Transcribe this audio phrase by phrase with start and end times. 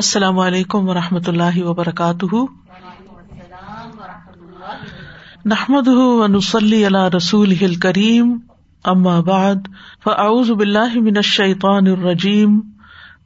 [0.00, 2.34] السلام علیکم و رحمۃ اللہ وبرکاتہ۔
[5.44, 8.38] نحمد ونسلی علی رسول کریم
[8.84, 9.54] اما بعد،
[10.04, 12.60] فاعوذ باللہ من الشیطان الرجیم،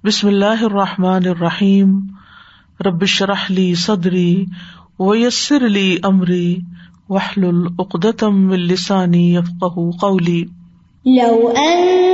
[0.05, 2.01] بسم اللہ الرحمٰن الرحیم۔
[2.81, 4.45] ربش رحلی صدری
[4.99, 6.59] ویسر علی عمری
[7.09, 10.45] وحل العقدم السانی یفق قولی۔
[11.04, 12.13] لو أنزلنا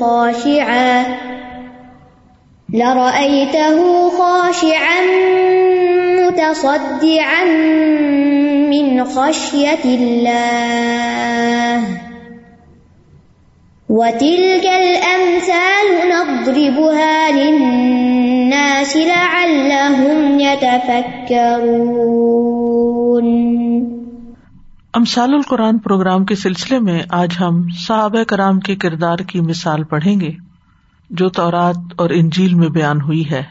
[0.00, 1.04] خاشعا.
[2.72, 5.00] لرأيته خاشعا
[6.20, 7.44] متصدعا
[8.70, 11.82] من خشية الله.
[13.88, 21.66] وتلك الأمثال نضربها للناس لعلهم يتفكرون.
[24.96, 30.20] امثال القرآن پروگرام کے سلسلے میں آج ہم صحابہ کرام کے کردار کی مثال پڑھیں
[30.20, 30.30] گے،
[31.10, 33.42] جو تورات اور انجیل میں بیان ہوئی ہے،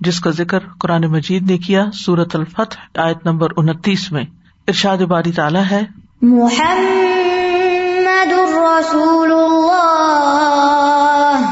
[0.00, 4.24] جس کا ذکر قرآن مجید نے کیا سورت الفتح، آیت نمبر انتیس میں۔
[4.68, 5.82] ارشاد باری تعالیٰ ہے۔
[6.22, 11.44] محمد رسول الله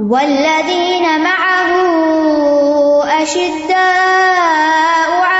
[0.00, 1.86] والذين معه
[3.22, 5.35] أشداء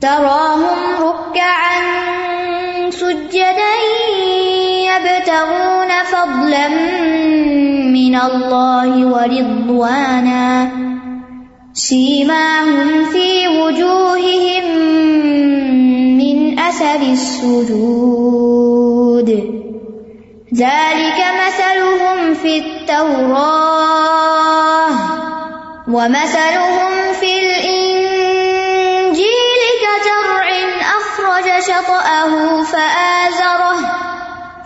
[0.00, 1.80] تراهم ركعا
[2.90, 3.74] سجدا
[4.88, 6.68] يبتغون فضلا
[7.92, 10.70] من الله ورضوانا.
[11.74, 14.64] سيماهم في وجوههم
[16.18, 18.10] من أثر السجود.
[20.54, 23.70] ذلك مثلهم في التوراة
[25.88, 27.79] ومثلهم في الإنجيل.
[31.60, 32.32] شطأه
[32.64, 33.80] فآزره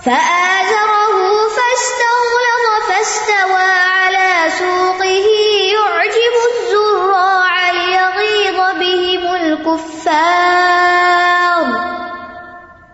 [0.05, 1.17] فآزره
[1.57, 5.27] فاستغلظ، فاستوى على سوقه،
[5.75, 10.05] يعجب الزراع ليغيظ بهم الكفار.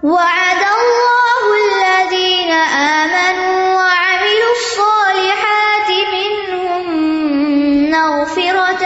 [0.03, 2.53] وعد الله الذين
[3.00, 6.84] آمنوا وعملوا الصالحات منهم
[7.91, 8.84] مغفرة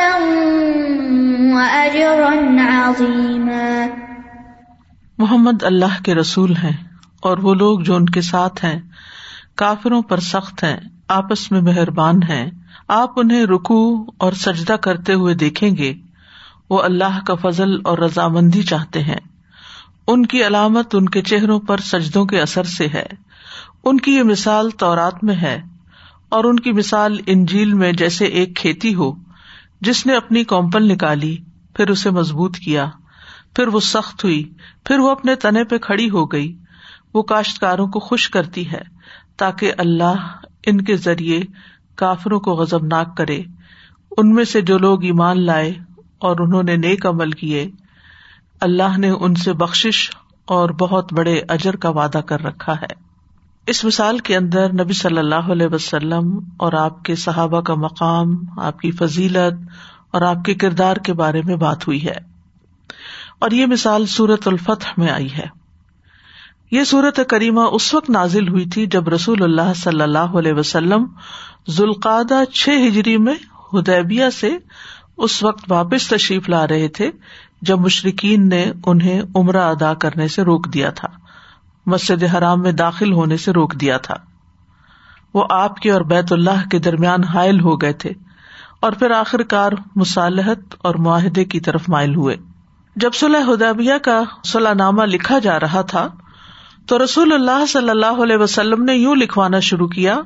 [1.54, 3.33] وأجرا عظيما.
[5.18, 6.76] محمد اللہ کے رسول ہیں
[7.20, 8.80] اور وہ لوگ جو ان کے ساتھ ہیں،
[9.54, 10.76] کافروں پر سخت ہیں،
[11.08, 12.50] آپس میں مہربان ہیں۔
[12.88, 15.94] آپ انہیں رکو اور سجدہ کرتے ہوئے دیکھیں گے۔
[16.70, 19.20] وہ اللہ کا فضل اور رضامندی چاہتے ہیں۔
[20.06, 23.06] ان کی علامت ان کے چہروں پر سجدوں کے اثر سے ہے۔
[23.84, 25.62] ان کی یہ مثال تورات میں ہے۔
[26.28, 29.12] اور ان کی مثال انجیل میں جیسے ایک کھیتی ہو،
[29.80, 31.36] جس نے اپنی کومپل نکالی،
[31.74, 32.90] پھر اسے مضبوط کیا۔
[33.54, 34.52] پھر وہ سخت ہوئی،
[34.84, 36.56] پھر وہ اپنے تنے پہ کھڑی ہو گئی۔
[37.14, 38.82] وہ کاشتکاروں کو خوش کرتی ہے،
[39.36, 41.40] تاکہ اللہ ان کے ذریعے
[41.94, 43.42] کافروں کو غزبناک کرے۔
[44.16, 45.72] ان میں سے جو لوگ ایمان لائے
[46.18, 47.70] اور انہوں نے نیک عمل کیے،
[48.60, 50.10] اللہ نے ان سے بخش
[50.44, 53.04] اور بہت بڑے اجر کا وعدہ کر رکھا ہے۔
[53.66, 58.36] اس مثال کے اندر نبی صلی اللہ علیہ وسلم اور آپ کے صحابہ کا مقام،
[58.56, 59.68] آپ کی فضیلت
[60.10, 62.33] اور آپ کے کردار کے بارے میں بات ہوئی ہے۔
[63.38, 65.64] اور یہ مثال سورت الفتح میں آئی ہے۔
[66.70, 71.06] یہ سورت کریمہ اس وقت نازل ہوئی تھی جب رسول اللہ صلی اللہ علیہ وسلم
[71.70, 73.34] ذوالقادہ چھ ہجری میں
[73.74, 74.56] ہدیبیہ سے
[75.16, 77.10] اس وقت واپس تشریف لا رہے تھے
[77.62, 81.08] جب مشرقین نے انہیں عمرہ ادا کرنے سے روک دیا تھا۔
[81.86, 84.14] مسجد حرام میں داخل ہونے سے روک دیا تھا۔
[85.34, 88.10] وہ آپ کے اور بیت اللہ کے درمیان حائل ہو گئے تھے
[88.80, 92.36] اور پھر آخر کار مصالحت اور معاہدے کی طرف مائل ہوئے۔
[92.96, 96.08] جب صلاح ہدیبیہ کا صلاح نامہ لکھا جا رہا تھا،
[96.86, 100.20] تو رسول اللہ صلی اللہ علیہ وسلم نے یوں لکھوانا شروع کیا،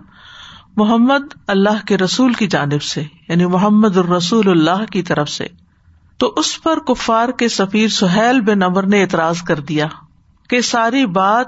[0.76, 5.46] محمد اللہ کے رسول کی جانب سے یعنی محمد الرسول اللہ کی طرف سے۔
[6.16, 9.86] تو اس پر کفار کے سفیر سہیل بن امر نے اعتراض کر دیا
[10.48, 11.46] کہ ساری بات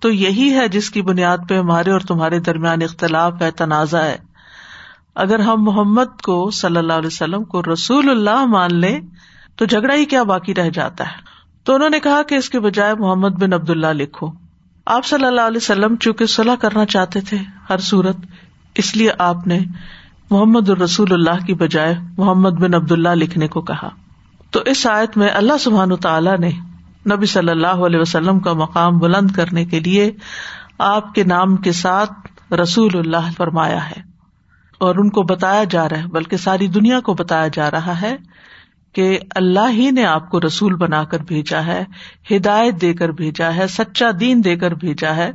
[0.00, 4.18] تو یہی ہے جس کی بنیاد پہ ہمارے اور تمہارے درمیان اختلاف ہے، تنازع ہے۔
[5.14, 9.00] اگر ہم محمد کو صلی اللہ علیہ وسلم کو رسول اللہ مان لیں
[9.56, 11.16] تو جھگڑا ہی کیا باقی رہ جاتا ہے۔
[11.64, 14.28] تو انہوں نے کہا کہ اس کے بجائے محمد بن عبد اللہ لکھو۔
[14.86, 17.36] آپ صلی اللہ علیہ وسلم چونکہ صلاح کرنا چاہتے تھے
[17.70, 18.16] ہر صورت،
[18.74, 19.60] اس لیے آپ نے
[20.30, 23.88] محمد الرسول اللہ کی بجائے محمد بن عبد اللہ لکھنے کو کہا۔
[24.50, 26.50] تو اس آیت میں اللہ سبحان تعالیٰ نے
[27.10, 30.10] نبی صلی اللہ علیہ وسلم کا مقام بلند کرنے کے لیے
[30.78, 32.12] آپ کے نام کے ساتھ
[32.52, 34.02] رسول اللہ فرمایا ہے
[34.78, 38.16] اور ان کو بتایا جا رہا ہے، بلکہ ساری دنیا کو بتایا جا رہا ہے۔
[38.92, 41.84] کہ اللہ ہی نے آپ کو رسول بنا کر بھیجا ہے،
[42.30, 45.30] ہدایت دے کر بھیجا ہے، سچا دین دے کر بھیجا ہے۔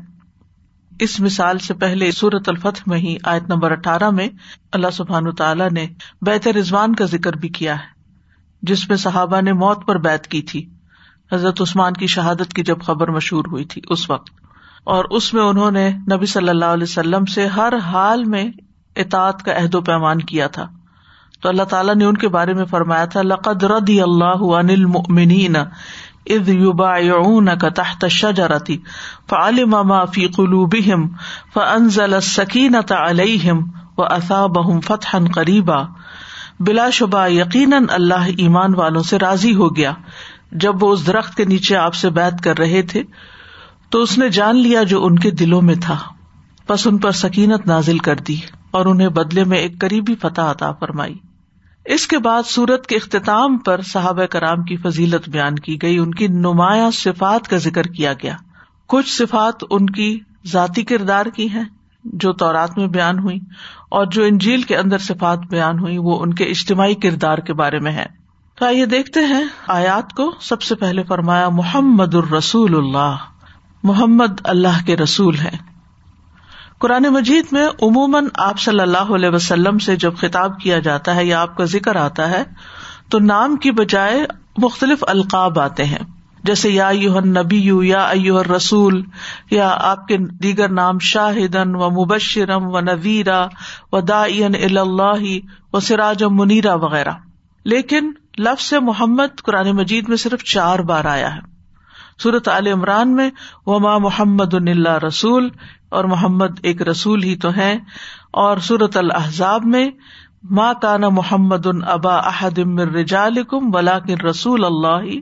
[1.00, 4.30] اس مثال سے پہلے سورت الفتح میں ہی آیت نمبر اٹھارہ میں
[4.72, 5.88] اللہ سبحان تعالیٰ نے
[6.22, 7.88] بیت رضوان کا ذکر بھی کیا ہے،
[8.62, 10.70] جس میں صحابہ نے موت پر بیت کی تھی۔
[11.32, 14.30] حضرت عثمان کی شہادت کی جب خبر مشہور ہوئی تھی اس وقت۔
[14.84, 18.46] اور اس میں انہوں نے نبی صلی اللہ علیہ وسلم سے ہر حال میں
[18.96, 20.77] اطاط کا عہد و پیمان کیا تھا۔
[21.42, 25.56] تو اللہ تعالیٰ نے ان کے بارے میں فرمایا تھا، لقد ردی اللہ عن المؤمنین
[26.30, 28.74] اذ يبايعونك تحت الشجرة
[29.30, 31.08] فعلم ما في قلوبهم
[31.54, 35.84] فانزل السكينة عليهم واثابهم فتحا قریبا۔
[36.60, 39.92] بلا شبہ یقیناً اللہ ایمان والوں سے راضی ہو گیا۔
[40.52, 43.04] جب وہ اس درخت کے نیچے آپ سے بیت کر رہے تھے،
[43.90, 45.98] تو اس نے جان لیا جو ان کے دلوں میں تھا۔
[46.70, 48.38] بس ان پر سکینت نازل کر دی
[48.72, 51.16] اور انہیں بدلے میں ایک قریبی فتح عطا فرمائی۔
[51.88, 56.14] اس کے بعد سورت کے اختتام پر صحابہ کرام کی فضیلت بیان کی گئی، ان
[56.14, 58.36] کی نمایاں صفات کا ذکر کیا گیا۔
[58.88, 61.64] کچھ صفات ان کی ذاتی کردار کی ہیں
[62.04, 63.40] جو تورات میں بیان ہوئی
[63.90, 67.80] اور جو انجیل کے اندر صفات بیان ہوئی، وہ ان کے اجتماعی کردار کے بارے
[67.80, 68.06] میں ہے۔
[68.56, 73.16] تو آئیے دیکھتے ہیں آیات کو۔ سب سے پہلے فرمایا، محمد الرسول اللہ۔
[73.84, 75.77] محمد اللہ کے رسول ہے
[76.80, 81.26] قرآن مجید میں عموماً آپ صلی اللہ علیہ وسلم سے جب خطاب کیا جاتا ہے
[81.26, 82.44] یا آپ کا ذکر آتا ہے،
[83.10, 84.26] تو نام کی بجائے
[84.58, 85.98] مختلف القاب آتے ہیں۔
[86.44, 86.92] جیسے یا
[87.26, 89.04] نبی یو یا ایو رسول
[89.52, 93.48] یا آپ کے دیگر نام شاہدن و مبشرم و نویرا
[93.92, 95.26] و دا اللہ
[95.74, 97.12] و سراج منیرا وغیرہ۔
[97.66, 101.58] لیکن لفظ محمد قرآن مجید میں صرف چار بار آیا ہے۔
[102.24, 103.30] سورت عال عمران میں
[103.66, 105.50] وما محمد اللہ رسول
[105.90, 107.78] اور محمد ایک رسول ہی تو ہے
[108.32, 109.90] اور سورت الحضاب میں
[110.44, 115.20] ماں کانا محمد ان ابا احدم رجالکم ولاکن رسول اللہ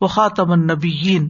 [0.00, 1.28] و خاطم النبیین۔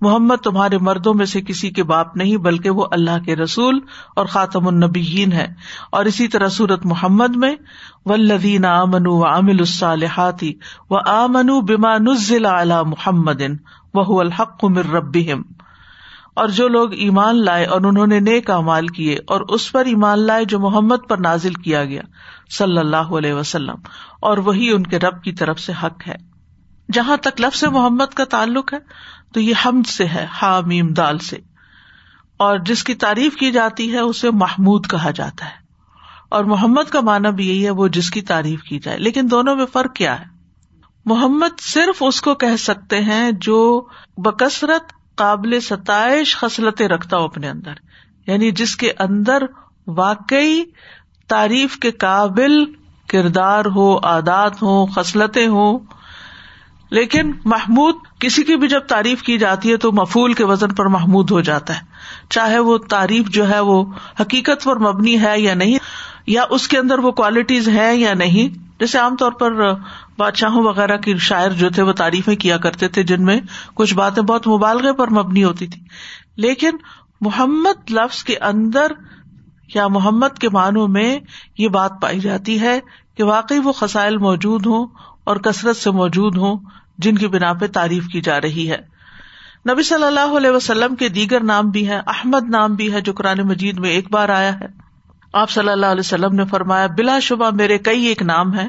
[0.00, 3.80] محمد تمہارے مردوں میں سے کسی کے باپ نہیں، بلکہ وہ اللہ کے رسول
[4.16, 5.46] اور خاطم النبیین ہے
[5.92, 7.56] اور اسی طرح سورت محمد میں
[8.06, 10.52] ولدین آمن و عامل الصالحاتی
[10.90, 13.42] و آمن بما نزل علی محمد
[13.94, 15.42] وہ الحق مر ربیم
[16.36, 20.18] اور جو لوگ ایمان لائے اور انہوں نے نیک امال کیے اور اس پر ایمان
[20.18, 22.02] لائے جو محمد پر نازل کیا گیا،
[22.50, 23.74] صلی اللہ علیہ وسلم،
[24.20, 26.16] اور وہی ان کے رب کی طرف سے حق ہے۔
[26.92, 28.78] جہاں تک لفظ محمد کا تعلق ہے،
[29.34, 31.36] تو یہ حمد سے ہے، حامیم دال سے۔
[32.36, 35.60] اور جس کی تعریف کی جاتی ہے، اسے محمود کہا جاتا ہے۔
[36.30, 39.56] اور محمد کا معنی بھی یہی ہے، وہ جس کی تعریف کی جائے۔ لیکن دونوں
[39.56, 40.24] میں فرق کیا ہے؟
[41.04, 43.86] محمد صرف اس کو کہہ سکتے ہیں جو
[44.16, 47.72] بکثرت قابل ستائش خصلتیں رکھتا ہو اپنے اندر۔
[48.26, 49.42] یعنی جس کے اندر
[49.86, 50.62] واقعی
[51.28, 52.64] تعریف کے قابل
[53.08, 55.78] کردار ہو، عادات ہو خصلتیں ہوں۔
[56.90, 60.86] لیکن محمود کسی کی بھی جب تعریف کی جاتی ہے تو مفول کے وزن پر
[60.86, 61.80] محمود ہو جاتا ہے۔
[62.30, 63.84] چاہے وہ تعریف جو ہے وہ
[64.20, 65.78] حقیقت پر مبنی ہے یا نہیں،
[66.26, 69.74] یا اس کے اندر وہ کوالٹیز ہے یا نہیں۔ جیسے عام طور پر
[70.18, 73.40] بادشاہوں وغیرہ کی شاعر جو تھے وہ تعریفیں کیا کرتے تھے، جن میں
[73.74, 75.82] کچھ باتیں بہت مبالغے پر مبنی ہوتی تھی
[76.36, 76.76] لیکن
[77.20, 78.92] محمد لفظ کے اندر
[79.74, 81.18] یا محمد کے معنوں میں
[81.58, 82.80] یہ بات پائی جاتی ہے
[83.16, 84.86] کہ واقعی وہ خسائل موجود ہوں
[85.24, 86.56] اور کثرت سے موجود ہوں
[86.98, 88.78] جن کی بنا پہ تعریف کی جا رہی ہے۔
[89.70, 93.12] نبی صلی اللہ علیہ وسلم کے دیگر نام بھی ہیں، احمد نام بھی ہے جو
[93.12, 94.79] قرآن مجید میں ایک بار آیا ہے۔
[95.32, 98.68] آپ صلی اللہ علیہ وسلم نے فرمایا، بلا شبہ میرے کئی ایک نام ہے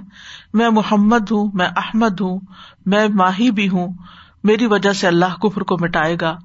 [0.53, 2.39] میں محمد ہوں، میں احمد ہوں،
[2.85, 3.93] میں ماہی بھی ہوں۔
[4.43, 6.37] میری وجہ سے اللہ کفر کو مٹائے گا۔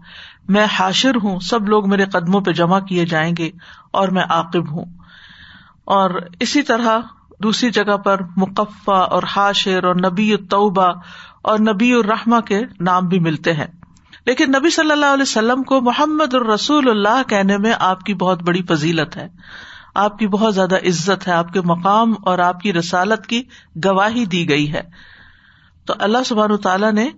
[0.48, 3.50] میں حاشر ہوں، سب لوگ میرے قدموں پہ جمع کیے جائیں گے
[3.90, 4.84] اور میں عاقب ہوں۔
[5.84, 6.98] اور اسی طرح
[7.42, 10.92] دوسری جگہ پر مقفع اور حاشر اور نبی الطبہ
[11.42, 13.66] اور نبی الرحمہ کے نام بھی ملتے ہیں۔
[14.26, 18.42] لیکن نبی صلی اللہ علیہ وسلم کو محمد الرسول اللہ کہنے میں آپ کی بہت
[18.42, 19.28] بڑی فضیلت ہے۔
[19.96, 23.42] آپ کی بہت زیادہ عزت ہے، آپ کے مقام اور آپ کی رسالت کی
[23.84, 24.82] گواہی دی گئی ہے۔
[25.86, 27.08] تو اللہ سبحان تعالیٰ نے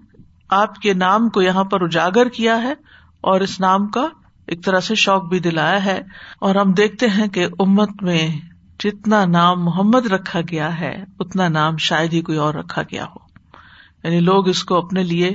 [0.49, 2.73] آپ کے نام کو یہاں پر اجاگر کیا ہے
[3.21, 4.09] اور اس نام کا
[4.47, 6.01] ایک طرح سے شوق بھی دلایا ہے۔
[6.39, 8.29] اور ہم دیکھتے ہیں کہ امت میں
[8.81, 13.29] جتنا نام محمد رکھا گیا ہے، اتنا نام شاید ہی کوئی اور رکھا گیا ہو۔
[14.05, 15.31] یعنی لوگ اس کو اپنے لیے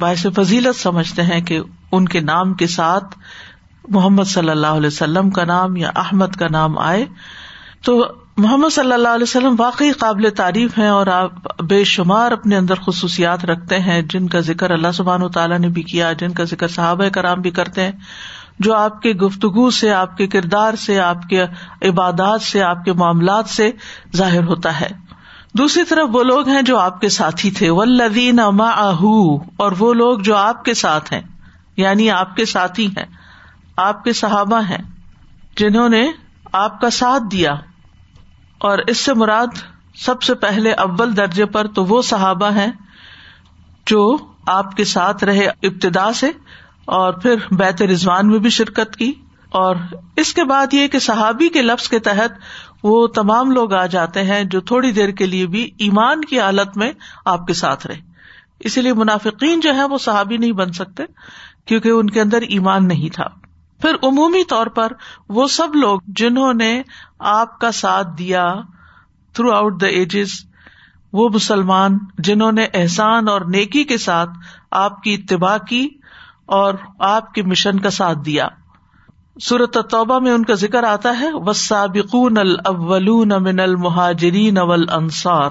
[0.00, 1.60] باعث فضیلت سمجھتے ہیں کہ
[1.92, 3.18] ان کے نام کے ساتھ
[3.88, 7.04] محمد صلی اللہ علیہ وسلم کا نام یا احمد کا نام آئے
[7.84, 8.06] تو
[8.36, 12.74] محمد صلی اللہ علیہ وسلم واقعی قابل تعریف ہیں اور آپ بے شمار اپنے اندر
[12.74, 16.44] خصوصیات رکھتے ہیں، جن کا ذکر اللہ سبحان و تعالیٰ نے بھی کیا، جن کا
[16.44, 17.92] ذکر صحابۂ کرام بھی کرتے ہیں،
[18.58, 21.42] جو آپ کے گفتگو سے، آپ کے کردار سے، آپ کے
[21.82, 23.70] عبادات سے، آپ کے معاملات سے
[24.16, 24.88] ظاہر ہوتا ہے۔
[25.54, 30.36] دوسری طرف وہ لوگ ہیں جو آپ کے ساتھی تھے ولدین اور وہ لوگ جو
[30.36, 31.22] آپ کے ساتھ ہیں
[31.76, 33.17] یعنی آپ کے ساتھی ہیں۔
[33.78, 34.82] آپ کے صحابہ ہیں،
[35.56, 36.10] جنہوں نے
[36.52, 37.52] آپ کا ساتھ دیا۔
[38.58, 39.46] اور اس سے مراد
[39.94, 42.72] سب سے پہلے اول درجے پر تو وہ صحابہ ہیں
[43.86, 44.16] جو
[44.46, 46.30] آپ کے ساتھ رہے ابتدا سے
[46.84, 49.12] اور پھر بیت رضوان میں بھی شرکت کی۔
[49.48, 49.76] اور
[50.16, 52.32] اس کے بعد یہ کہ صحابی کے لفظ کے تحت
[52.82, 56.76] وہ تمام لوگ آ جاتے ہیں جو تھوڑی دیر کے لیے بھی ایمان کی حالت
[56.76, 56.92] میں
[57.24, 58.00] آپ کے ساتھ رہے۔
[58.60, 61.02] اسی لیے منافقین جو ہے وہ صحابی نہیں بن سکتے
[61.64, 63.47] کیونکہ ان کے اندر ایمان نہیں تھا۔
[63.80, 64.92] پھر عمومی طور پر
[65.28, 66.82] وہ سب لوگ جنہوں نے
[67.18, 68.54] آپ کا ساتھ دیا
[69.34, 70.28] تھرو آؤٹ دا ایجز
[71.12, 74.30] وہ مسلمان جنہوں نے احسان اور نیکی کے ساتھ
[74.70, 75.88] آپ کی اتباع کی
[76.46, 78.48] اور آپ کے مشن کا ساتھ دیا۔
[79.42, 85.50] صورت توبہ میں ان کا ذکر آتا ہے وسابقون الاولون من المہاجرین والانصار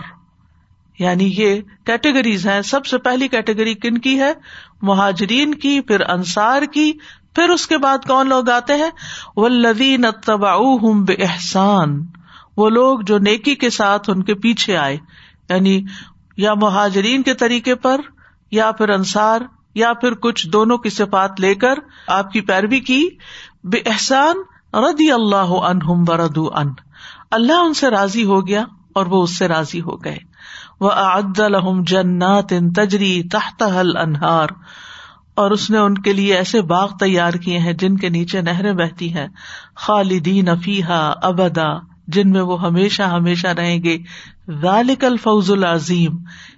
[1.00, 4.34] یعنی یہ کیٹیگریز ہیں، سب سے پہلی کیٹیگری کن کی ہے؟
[4.82, 6.92] مہاجرین کی، پھر انصار کی
[7.38, 8.90] پھر اس کے بعد کون لوگ آتے ہیں؟
[9.36, 12.06] والذین اتبعوہم بإحسان۔
[12.58, 14.98] وہ لوگ جو نیکی کے ساتھ ان کے پیچھے آئے
[15.50, 15.84] یعنی
[16.38, 18.02] یا مہاجرین کے طریقے پر،
[18.52, 19.42] یا پھر انصار،
[19.76, 21.74] یا پھر کچھ دونوں کی صفات لے کر
[22.08, 23.10] آپ کی پیروی کی۔
[23.64, 24.36] بے احسان
[24.74, 26.74] ردی اللہ عنہم وردو ان
[27.32, 28.64] اللہ ان سے راضی ہو گیا
[28.96, 30.18] اور وہ اس سے راضی ہو گئے۔
[30.80, 33.64] وہ اعد لہم جنات تجری تحت
[34.02, 34.48] انہار
[35.38, 38.74] اور اس نے ان کے لیے ایسے باغ تیار کیے ہیں جن کے نیچے نہریں
[38.74, 39.28] بہتی ہیں۔
[39.76, 41.74] خالدین افیحا ابدا،
[42.08, 43.98] جن میں وہ ہمیشہ ہمیشہ رہیں گے۔
[44.62, 46.12] ذالک الفوز العظیم۔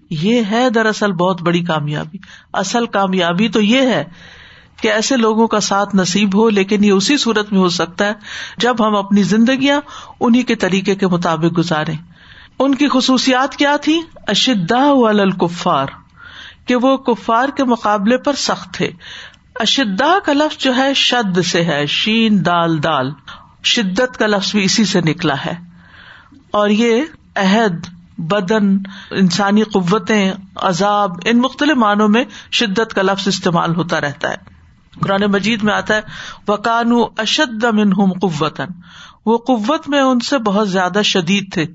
[0.09, 2.17] یہ ہے دراصل بہت بڑی کامیابی۔
[2.53, 4.03] اصل کامیابی تو یہ ہے
[4.81, 8.13] کہ ایسے لوگوں کا ساتھ نصیب ہو، لیکن یہ اسی صورت میں ہو سکتا ہے
[8.57, 9.81] جب ہم اپنی زندگیاں
[10.19, 11.93] انہیں کے طریقے کے مطابق گزارے
[12.59, 15.87] ان کی خصوصیات کیا تھی اشدا الکفار۔
[16.69, 18.91] کہ وہ کفار کے مقابلے پر سخت تھے۔
[19.55, 23.11] اشدا کا لفظ جو ہے شد سے ہے، شین، دال دال۔
[23.63, 25.53] شدت کا لفظ بھی اسی سے نکلا ہے۔
[26.51, 27.01] اور یہ
[27.35, 28.77] عہد، بدن،
[29.11, 34.37] انسانی قوتیں، عذاب، ان مختلف معنوں میں شدت کا لفظ استعمال ہوتا رہتا ہے۔
[35.01, 36.01] قرآن مجید میں آتا ہے
[36.47, 38.67] وکانو اشد منہم قوتن
[39.25, 41.65] وہ قوت میں ان سے بہت زیادہ شدید تھے۔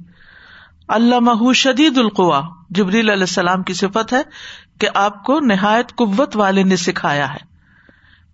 [0.88, 4.22] اللہ شدید القوا جبریل علیہ السلام کی صفت ہے
[4.80, 7.54] کہ آپ کو نہایت قوت والے نے سکھایا ہے۔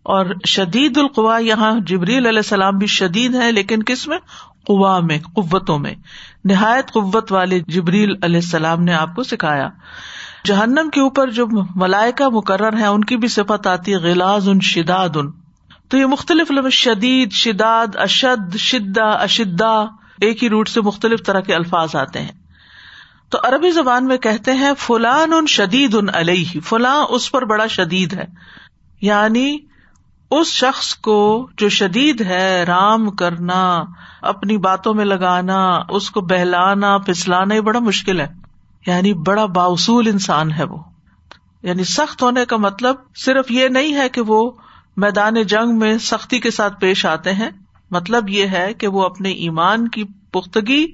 [0.03, 4.19] اور شدید القوا یہاں جبریل علیہ السلام بھی شدید ہے لیکن کس میں؟
[4.67, 5.95] قوا میں، قوتوں میں۔
[6.45, 9.69] نہایت قوت والے جبریل علیہ السلام نے آپ کو سکھایا۔
[10.45, 14.61] جہنم کے اوپر جو ملائکا مقرر ہے ان کی بھی صفت آتی ہے، غلاز ان
[14.61, 15.31] شداد۔ ان
[15.89, 19.83] تو یہ مختلف لفظ شدید، شداد، اشد، شدہ اشدا
[20.21, 22.40] ایک ہی روٹ سے مختلف طرح کے الفاظ آتے ہیں۔
[23.31, 27.67] تو عربی زبان میں کہتے ہیں، فلان ان شدید ان علیہ، فلاں اس پر بڑا
[27.67, 28.25] شدید ہے۔
[29.01, 29.59] یعنی
[30.31, 33.85] اس شخص کو جو شدید ہے، رام کرنا،
[34.23, 38.27] اپنی باتوں میں لگانا، اس کو بہلانا، پھسلانا، یہ بڑا مشکل ہے۔
[38.87, 40.79] یعنی بڑا باصول انسان ہے وہ۔
[41.63, 44.51] یعنی سخت ہونے کا مطلب صرف یہ نہیں ہے کہ وہ
[44.97, 47.51] میدان جنگ میں سختی کے ساتھ پیش آتے ہیں۔
[47.91, 50.87] مطلب یہ ہے کہ وہ اپنے ایمان کی پختگی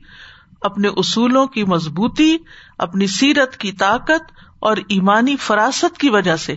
[0.62, 2.36] اپنے اصولوں کی مضبوطی،
[2.78, 6.56] اپنی سیرت کی طاقت اور ایمانی فراست کی وجہ سے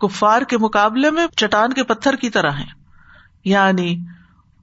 [0.00, 2.64] کفار کے مقابلے میں چٹان کے پتھر کی طرح ہے
[3.44, 3.98] یعنی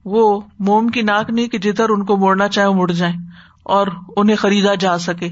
[0.04, 3.16] وہ موم کی ناک نہیں کہ جدھر ان کو موڑنا چاہے مڑ جائیں
[3.62, 5.30] اور انہیں خریدا جا سکے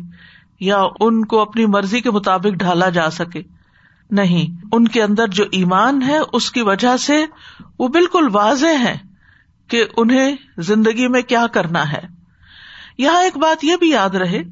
[0.61, 3.43] یا ان کو اپنی مرضی کے مطابق ڈھالا جا سکے۔
[4.11, 7.25] نہیں، ان کے اندر جو ایمان ہے، اس کی وجہ سے
[7.79, 8.99] وہ بالکل واضح ہے
[9.69, 12.12] کہ انہیں زندگی میں کیا کرنا ہے۔
[12.99, 14.43] یہاں ایک بات یہ بھی یاد رہے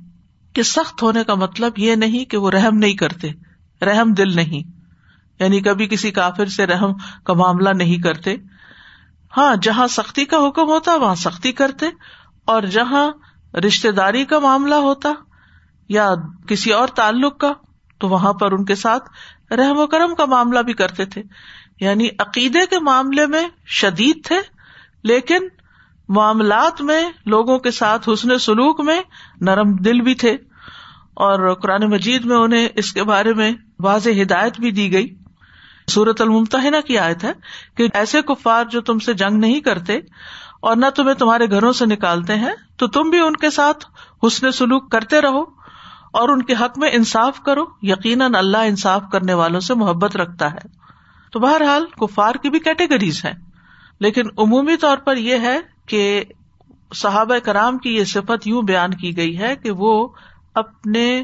[0.52, 3.28] کہ سخت ہونے کا مطلب یہ نہیں کہ وہ رحم نہیں کرتے،
[3.82, 4.70] رحم دل نہیں۔
[5.40, 6.92] یعنی کبھی کسی کافر سے رحم
[7.24, 8.36] کا معاملہ نہیں کرتے۔
[9.36, 11.86] ہاں جہاں سختی کا حکم ہوتا، وہاں سختی کرتے۔
[12.44, 13.10] اور جہاں
[13.56, 15.12] رشتے داری کا معاملہ ہوتا
[15.88, 16.08] یا
[16.48, 17.52] کسی اور تعلق کا،
[17.98, 19.10] تو وہاں پر ان کے ساتھ
[19.52, 21.22] رحم و کرم کا معاملہ بھی کرتے تھے۔
[21.80, 24.36] یعنی عقیدے کے معاملے میں شدید تھے،
[25.04, 25.36] لیکن
[26.10, 29.00] معاملات میں لوگوں کے ساتھ حسن سلوک میں
[29.40, 30.36] نرم دل بھی تھے
[31.14, 35.14] اور قرآن مجید میں انہیں اس کے بارے میں واضح ہدایت بھی دی گئی۔
[35.88, 37.32] سورت الممتحنا کی آیت ہے
[37.76, 39.98] کہ ایسے کفار جو تم سے جنگ نہیں کرتے
[40.62, 43.86] اور نہ تمہیں تمہارے گھروں سے نکالتے ہیں، تو تم بھی ان کے ساتھ
[44.26, 45.42] حسن سلوک کرتے رہو
[46.12, 50.52] اور ان کے حق میں انصاف کرو۔ یقیناً اللہ انصاف کرنے والوں سے محبت رکھتا
[50.52, 50.68] ہے۔
[51.32, 53.34] تو بہرحال کفار کی بھی کیٹیگریز ہیں،
[54.00, 56.24] لیکن عمومی طور پر یہ ہے کہ
[56.94, 59.92] صحابہ کرام کی یہ صفت یوں بیان کی گئی ہے کہ وہ
[60.54, 61.22] اپنے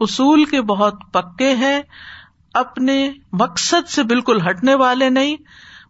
[0.00, 1.80] اصول کے بہت پکے ہیں،
[2.54, 5.36] اپنے مقصد سے بالکل ہٹنے والے نہیں،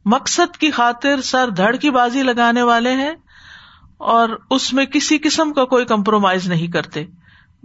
[0.05, 3.13] مقصد کی خاطر سر دھڑ کی بازی لگانے والے ہیں
[4.11, 7.05] اور اس میں کسی قسم کا کوئی کمپرومائز نہیں کرتے۔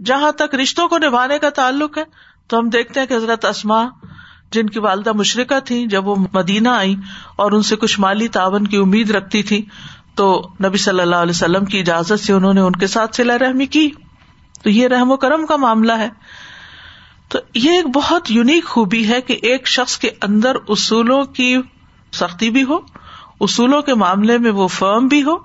[0.04, 2.04] جہاں تک رشتوں کو نبھانے کا تعلق ہے،
[2.46, 3.84] تو ہم دیکھتے ہیں کہ حضرت اسما
[4.52, 6.94] جن کی والدہ مشرقہ تھی جب وہ مدینہ آئی
[7.36, 9.64] اور ان سے کچھ مالی تعاون کی امید رکھتی تھی
[10.16, 13.38] تو نبی صلی اللہ علیہ وسلم کی اجازت سے انہوں نے ان کے ساتھ سلا
[13.38, 13.90] رحمی کی۔
[14.62, 16.08] تو یہ رحم و کرم کا معاملہ ہے۔
[17.28, 21.56] تو یہ ایک بہت یونیک خوبی ہے کہ ایک شخص کے اندر اصولوں کی
[22.12, 22.78] سختی بھی ہو،
[23.40, 25.36] اصولوں کے معاملے میں وہ فرم بھی ہو،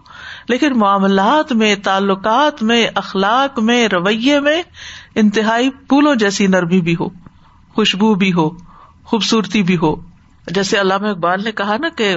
[0.48, 4.64] لیکن معاملات میں، تعلقات میں، اخلاق میں، رویے میں
[5.16, 7.10] انتہائی پھولوں جیسی نرمی بھی ہو،
[7.76, 8.50] خوشبو بھی ہو،
[9.04, 9.96] خوبصورتی بھی ہو۔
[10.48, 12.16] جیسے علامہ اقبال نے کہا نا کہ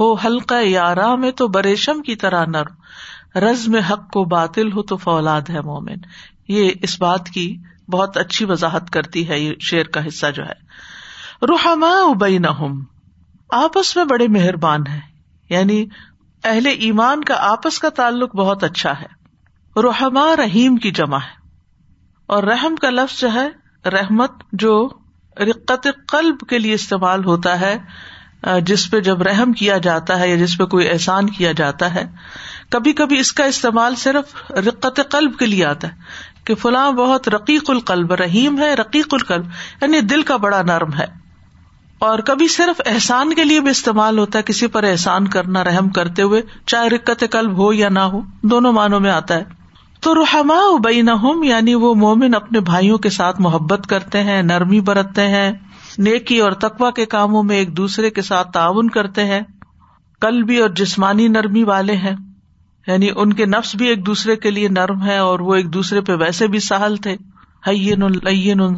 [0.00, 2.74] ہو ہلکا یارا میں تو بریشم کی طرح نرم
[3.38, 5.96] رز میں حق کو باطل ہو تو فولاد ہے مومن۔
[6.48, 7.58] یہ اس بات کی
[7.88, 10.64] بہت اچھی وضاحت کرتی ہے، یہ شعر کا حصہ جو ہے۔
[11.46, 12.46] روحما ابئی نہ
[13.50, 15.00] آپس میں بڑے مہربان ہے
[15.50, 15.86] یعنی
[16.44, 19.06] اہل ایمان کا آپس کا تعلق بہت اچھا ہے۔
[19.80, 21.48] روحما رحیم کی جمع ہے۔
[22.26, 23.48] اور رحم کا لفظ جو ہے،
[23.88, 24.88] رحمت جو
[25.40, 27.78] رقت قلب کے لیے استعمال ہوتا ہے
[28.66, 32.04] جس پہ جب رحم کیا جاتا ہے یا جس پہ کوئی احسان کیا جاتا ہے
[32.70, 35.92] کبھی کبھی اس کا استعمال صرف رقت قلب کے لیے آتا ہے
[36.44, 39.46] کہ فلاں بہت رقیق القلب، رحیم ہے، رقیق القلب
[39.82, 41.06] یعنی دل کا بڑا نرم ہے۔
[41.98, 45.88] اور کبھی صرف احسان کے لیے بھی استعمال ہوتا ہے، کسی پر احسان کرنا، رحم
[45.88, 49.44] کرتے ہوئے، چاہے رکت قلب ہو یا نہ ہو، دونوں معنوں میں آتا ہے۔
[50.00, 51.08] تو رحما بین
[51.42, 55.52] یعنی وہ مومن اپنے بھائیوں کے ساتھ محبت کرتے ہیں، نرمی برتتے ہیں۔
[55.98, 59.40] نیکی اور تقوا کے کاموں میں ایک دوسرے کے ساتھ تعاون کرتے ہیں۔
[60.20, 62.16] قلبی اور جسمانی نرمی والے ہیں۔
[62.86, 66.00] یعنی ان کے نفس بھی ایک دوسرے کے لیے نرم ہے اور وہ ایک دوسرے
[66.00, 67.16] پہ ویسے بھی سہل تھے۔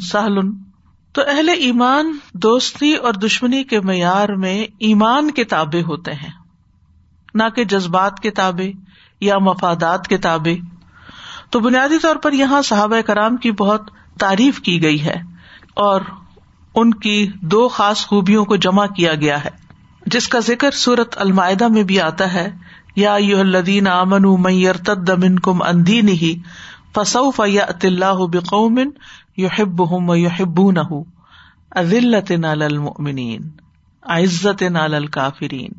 [0.00, 0.38] سہل
[1.12, 6.30] تو اہل ایمان دوستی اور دشمنی کے معیار میں ایمان کے تابے ہوتے ہیں۔
[7.34, 8.72] نہ کہ جذبات کے تابے
[9.20, 10.56] یا مفادات کے تابے
[11.50, 15.16] تو بنیادی طور پر یہاں صحابہ کرام کی بہت تعریف کی گئی ہے۔
[15.74, 16.00] اور
[16.76, 19.50] ان کی دو خاص خوبیوں کو جمع کیا گیا ہے۔
[20.06, 22.50] جس کا ذکر سورت المائدہ میں بھی آتا ہے،
[22.96, 24.74] یا یو الدین امن میئر
[25.16, 26.48] من کم اندی نہیں
[26.94, 28.90] فصوف یا اللہ بقومن
[29.36, 31.02] یو ہب ہوں یو ہبو نہ
[31.70, 33.40] عزلت نال المؤمنین
[34.02, 35.70] عزت نال الکافرین۔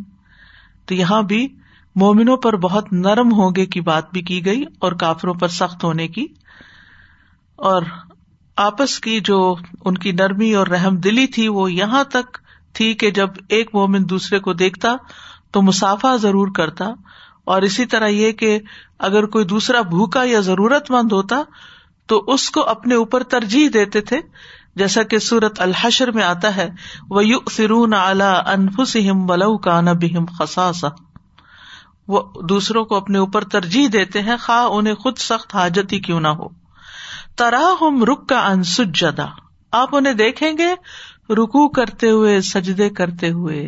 [0.86, 1.48] تو یہاں بھی
[1.96, 6.08] مومنوں پر بہت نرم ہوگے کی بات بھی کی گئی اور کافروں پر سخت ہونے
[6.08, 6.26] کی۔
[7.56, 7.82] اور
[8.58, 12.38] آپس کی جو ان کی نرمی اور رحم دلی تھی، وہ یہاں تک
[12.74, 14.96] تھی کہ جب ایک مومن دوسرے کو دیکھتا
[15.52, 16.86] تو مسافہ ضرور کرتا۔
[17.46, 18.60] اور اسی طرح یہ کہ
[19.00, 21.42] اگر کوئی دوسرا بھوکا یا ضرورت مند ہوتا
[22.08, 24.20] تو اس کو اپنے اوپر ترجیح دیتے تھے۔
[24.76, 26.70] جیسا کہ سورت الحشر میں آتا ہے
[27.10, 30.88] وہ یو فرون اعلی انفسم ولو کا نبیم خساسا
[32.08, 36.20] وہ دوسروں کو اپنے اوپر ترجیح دیتے ہیں، خواہ انہیں خود سخت حاجت ہی کیوں
[36.20, 36.67] نہ ہو۔
[37.38, 39.26] ترا ہم رک کا انسجا جدا
[39.72, 40.74] آپ انہیں دیکھیں گے
[41.34, 43.62] رکو کرتے ہوئے، سجدے کرتے ہوئے۔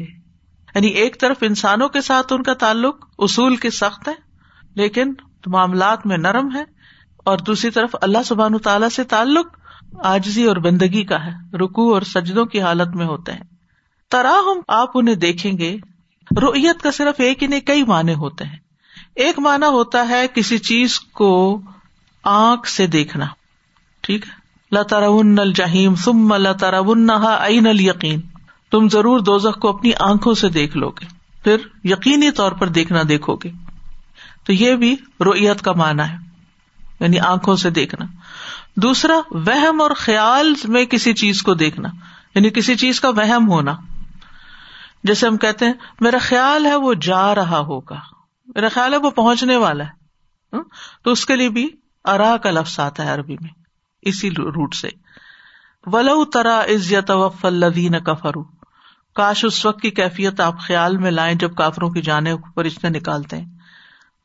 [0.75, 4.13] یعنی ایک طرف انسانوں کے ساتھ ان کا تعلق، اصول کے سخت ہے
[4.75, 5.13] لیکن
[5.45, 6.63] معاملات میں نرم ہے
[7.17, 9.47] اور دوسری طرف اللہ سبحان تعالیٰ سے تعلق
[10.03, 13.43] آجزی اور بندگی کا ہے رکو اور سجدوں کی حالت میں ہوتے ہیں۔
[14.09, 15.77] ترا ہم آپ انہیں دیکھیں گے
[16.41, 18.57] رویت کا صرف ایک ہی نہیں، کئی معنی ہوتے ہیں۔
[19.15, 21.61] ایک معنی ہوتا ہے کسی چیز کو
[22.23, 23.25] آنکھ سے دیکھنا۔
[24.09, 24.31] ٹھیک ہے۔
[24.75, 24.97] لتا
[25.41, 28.21] الجہیم سم لتا عین یقین
[28.71, 31.05] تم ضرور دوزخ کو اپنی آنکھوں سے دیکھ لو گے۔
[31.43, 33.51] پھر یقینی طور پر دیکھنا دیکھو گے۔
[34.43, 34.95] تو یہ بھی
[35.25, 36.17] رویت کا معنی ہے۔
[36.99, 38.05] یعنی آنکھوں سے دیکھنا۔
[38.75, 41.89] دوسرا، وہم اور خیال میں کسی چیز کو دیکھنا۔
[42.35, 43.75] یعنی کسی چیز کا وہم ہونا۔
[45.03, 47.99] جیسے ہم کہتے ہیں، میرا خیال ہے وہ جا رہا ہوگا۔
[48.55, 49.99] میرا خیال ہے وہ پہنچنے والا ہے۔
[51.03, 51.69] تو اس کے لیے بھی
[52.05, 53.58] ارا کا لفظ آتا ہے عربی میں۔
[54.01, 54.89] اسی روٹ سے۔
[55.85, 58.43] ولو ترا عزت وف الدین کفرو
[59.15, 63.37] کاش اس وقت کی کیفیت آپ خیال میں لائیں جب کافروں کی جانے فرشتے نکالتے
[63.37, 63.45] ہیں۔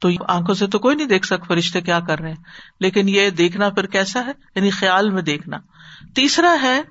[0.00, 2.42] تو آنکھوں سے تو کوئی نہیں دیکھ سکتے فرشتے کیا کر رہے ہیں۔
[2.80, 5.56] لیکن یہ دیکھنا پھر کیسا ہے؟ یعنی خیال میں دیکھنا۔
[6.14, 6.82] تیسرا ہے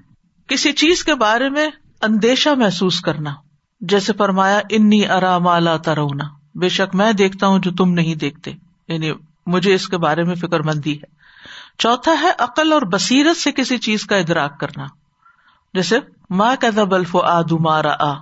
[0.47, 1.69] کسی چیز کے بارے میں
[2.01, 3.33] اندیشہ محسوس کرنا۔
[3.81, 6.23] جیسے فرمایا انی ارا مالا ترونا
[6.55, 8.51] بے شک میں دیکھتا ہوں جو تم نہیں دیکھتے۔
[8.87, 9.11] یعنی
[9.45, 11.22] مجھے اس کے بارے میں فکر مندی ہے۔
[11.83, 14.85] چوتھا ہے عقل اور بصیرت سے کسی چیز کا ادراک کرنا۔
[15.73, 18.13] جیسے ماں کا بلف آدو مارا آ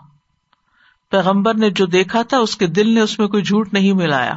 [1.09, 4.33] پیغمبر نے جو دیکھا تھا، اس کے دل نے اس میں کوئی جھوٹ نہیں ملایا۔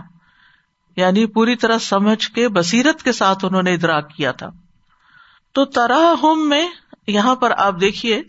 [0.96, 4.48] یعنی پوری طرح سمجھ کے بصیرت کے ساتھ انہوں نے ادراک کیا تھا۔
[5.52, 6.68] تو تراہم میں
[7.06, 8.22] یہاں پر آپ دیکھیے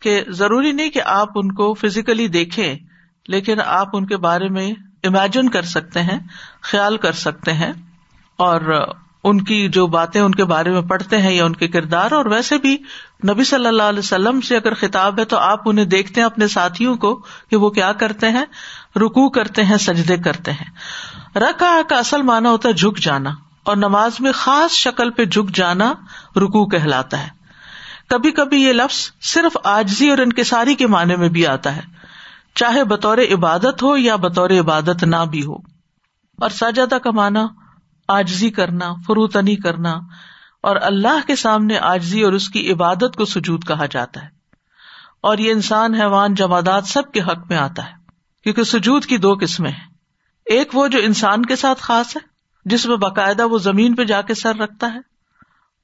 [0.00, 2.78] کہ ضروری نہیں کہ آپ ان کو فزیکلی دیکھیں،
[3.28, 4.72] لیکن آپ ان کے بارے میں
[5.04, 6.18] امیجن کر سکتے ہیں،
[6.60, 7.72] خیال کر سکتے ہیں
[8.36, 8.86] اور
[9.24, 12.26] ان کی جو باتیں ان کے بارے میں پڑھتے ہیں یا ان کے کردار، اور
[12.26, 12.76] ویسے بھی
[13.28, 16.48] نبی صلی اللہ علیہ وسلم سے اگر خطاب ہے تو آپ انہیں دیکھتے ہیں اپنے
[16.48, 17.14] ساتھیوں کو
[17.50, 18.44] کہ وہ کیا کرتے ہیں
[18.96, 23.30] رکو کرتے ہیں، سجدے کرتے ہیں۔ رکا کا اصل مانا ہوتا ہے جھک جانا،
[23.62, 25.92] اور نماز میں خاص شکل پہ جھک جانا
[26.36, 27.28] رکو کہلاتا ہے۔
[28.08, 31.82] کبھی کبھی یہ لفظ صرف آجزی اور انکساری کے معنی میں بھی آتا ہے،
[32.54, 35.56] چاہے بطور عبادت ہو یا بطور عبادت نہ بھی ہو۔
[36.38, 37.46] اور ساجادہ کا مانا
[38.10, 39.94] آجزی کرنا، فروتنی کرنا،
[40.62, 44.28] اور اللہ کے سامنے آجزی اور اس کی عبادت کو سجود کہا جاتا ہے۔
[45.20, 47.94] اور یہ انسان، حیوان، جمادات سب کے حق میں آتا ہے،
[48.42, 49.88] کیونکہ سجود کی دو قسمیں ہیں۔
[50.46, 52.20] ایک وہ جو انسان کے ساتھ خاص ہے،
[52.64, 55.00] جس میں باقاعدہ وہ زمین پہ جا کے سر رکھتا ہے،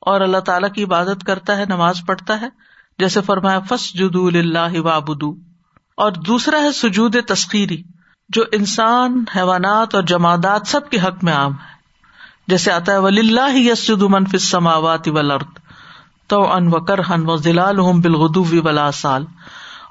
[0.03, 2.49] اور اللہ تعالیٰ کی عبادت کرتا ہے، نماز پڑھتا ہے،
[2.99, 5.31] جیسے فرمایا فس جدو اللہ وابدو
[5.99, 7.83] اور دوسرا ہے سجود تسخیری،
[8.29, 11.76] جو انسان، حیوانات اور جمادات سب کے حق میں عام ہے۔
[12.47, 15.59] جیسے آتا ہے ولی اللہ یسد منف سماوات ولرد
[16.27, 19.25] تو ان و کرہن و ضلال بالغدو ولا سال۔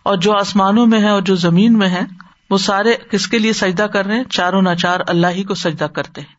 [0.03, 2.01] اور جو آسمانوں میں ہے اور جو زمین میں ہے
[2.49, 5.55] وہ سارے کس کے لیے سجدہ کر رہے ہیں؟ چاروں نہ چار اللہ ہی کو
[5.55, 6.35] سجدہ کرتے ہیں۔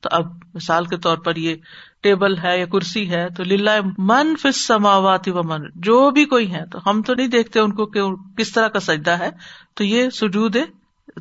[0.00, 1.54] تو اب مثال کے طور پر یہ
[2.02, 6.54] ٹیبل ہے یا کرسی ہے، تو للہ من فس سماوات و من جو بھی کوئی
[6.54, 8.00] ہے تو ہم تو نہیں دیکھتے ان کو کہ
[8.38, 9.30] کس طرح کا سجدہ ہے۔
[9.74, 10.56] تو یہ سجود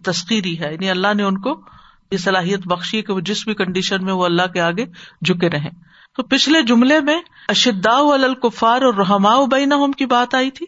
[0.03, 1.61] تسکیری ہے یعنی اللہ نے ان کو
[2.11, 4.85] یہ صلاحیت بخشی کہ وہ جس بھی کنڈیشن میں وہ اللہ کے آگے
[5.21, 5.69] جھکے رہے
[6.17, 10.65] تو پچھلے جملے میں اشدا الکفار اور رحما بین کی بات آئی تھی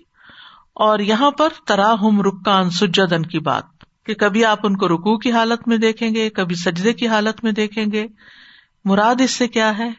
[0.73, 3.63] اور یہاں پر تراہم رکان سجدن کی بات
[4.05, 7.43] کہ کبھی آپ ان کو رکو کی حالت میں دیکھیں گے، کبھی سجدے کی حالت
[7.43, 8.07] میں دیکھیں گے۔
[8.85, 9.89] مراد اس سے کیا ہے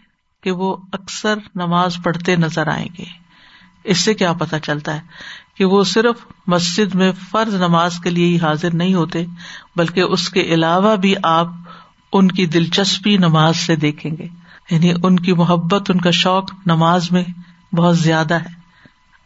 [0.43, 3.28] کہ وہ اکثر نماز پڑھتے نظر آئیں گے۔
[3.85, 5.01] اس سے کیا پتا چلتا ہے
[5.55, 9.25] کہ وہ صرف مسجد میں فرض نماز کے لیے ہی حاضر نہیں ہوتے،
[9.77, 11.47] بلکہ اس کے علاوہ بھی آپ
[12.13, 14.29] ان کی دلچسپی نماز سے دیکھیں گے۔
[14.71, 17.25] یعنی ان کی محبت، ان کا شوق نماز میں
[17.75, 18.59] بہت زیادہ ہے۔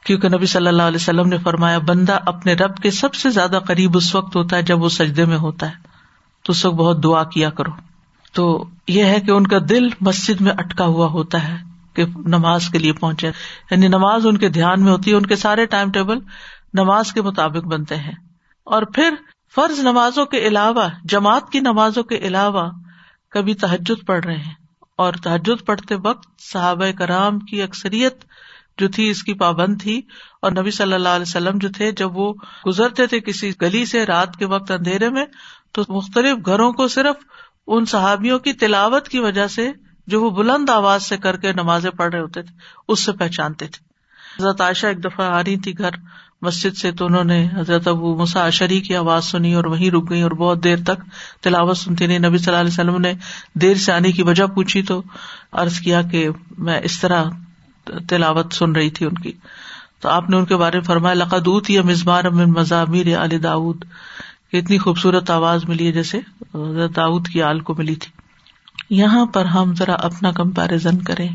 [0.06, 3.58] کیونکہ نبی صلی اللہ علیہ وسلم نے فرمایا، بندہ اپنے رب کے سب سے زیادہ
[3.66, 5.74] قریب اس وقت ہوتا ہے جب وہ سجدے میں ہوتا ہے۔
[6.42, 7.70] تو اس وقت بہت دعا کیا کرو۔
[8.32, 12.68] تو یہ ہے کہ ان کا دل مسجد میں اٹکا ہوا ہوتا ہے۔ کہ نماز
[12.68, 13.30] کے لیے پہنچے
[13.70, 16.18] یعنی نماز ان کے دھیان میں ہوتی ہے، ان کے سارے ٹائم ٹیبل
[16.74, 18.12] نماز کے مطابق بنتے ہیں۔
[18.64, 19.14] اور پھر
[19.54, 22.70] فرض نمازوں کے علاوہ، جماعت کی نمازوں کے علاوہ
[23.30, 24.54] کبھی تحجد پڑھ رہے ہیں۔
[24.96, 28.24] اور تحجد پڑھتے وقت صحابہ کرام کی اکثریت
[28.78, 30.00] جو تھی، اس کی پابند تھی۔
[30.42, 32.34] اور نبی صلی اللہ علیہ وسلم جو تھے، جب وہ
[32.66, 35.24] گزرتے تھے کسی گلی سے رات کے وقت اندھیرے میں،
[35.72, 37.16] تو مختلف گھروں کو صرف
[37.66, 39.70] ان صحابیوں کی تلاوت کی وجہ سے
[40.06, 42.54] جو وہ بلند آواز سے کر کے نمازیں پڑھ رہے ہوتے تھے،
[42.88, 43.92] اس سے پہچانتے تھے۔
[44.38, 45.90] حضرت عائشہ ایک دفعہ آ رہی تھی گھر
[46.42, 50.22] مسجد سے، تو انہوں نے حضرت ابو مساشری کی آواز سنی اور وہیں رک گئی
[50.22, 51.02] اور بہت دیر تک
[51.40, 53.12] تلاوت سنتی نہیں نبی صلی اللہ علیہ وسلم نے
[53.54, 55.02] دیر سے آنے کی وجہ پوچھی تو
[55.52, 57.24] عرض کیا کہ میں اس طرح
[58.08, 59.32] تلاوت سن رہی تھی ان کی۔
[60.00, 63.84] تو آپ نے ان کے بارے میں فرمایا لقدوت یا مزمار مضامیر علی داود
[64.52, 66.20] اتنی خوبصورت آواز ملی ہے جیسے
[66.96, 68.21] داود کی آل کو ملی تھی۔
[68.92, 71.28] یہاں پر ہم ذرا اپنا کمپیرزن کریں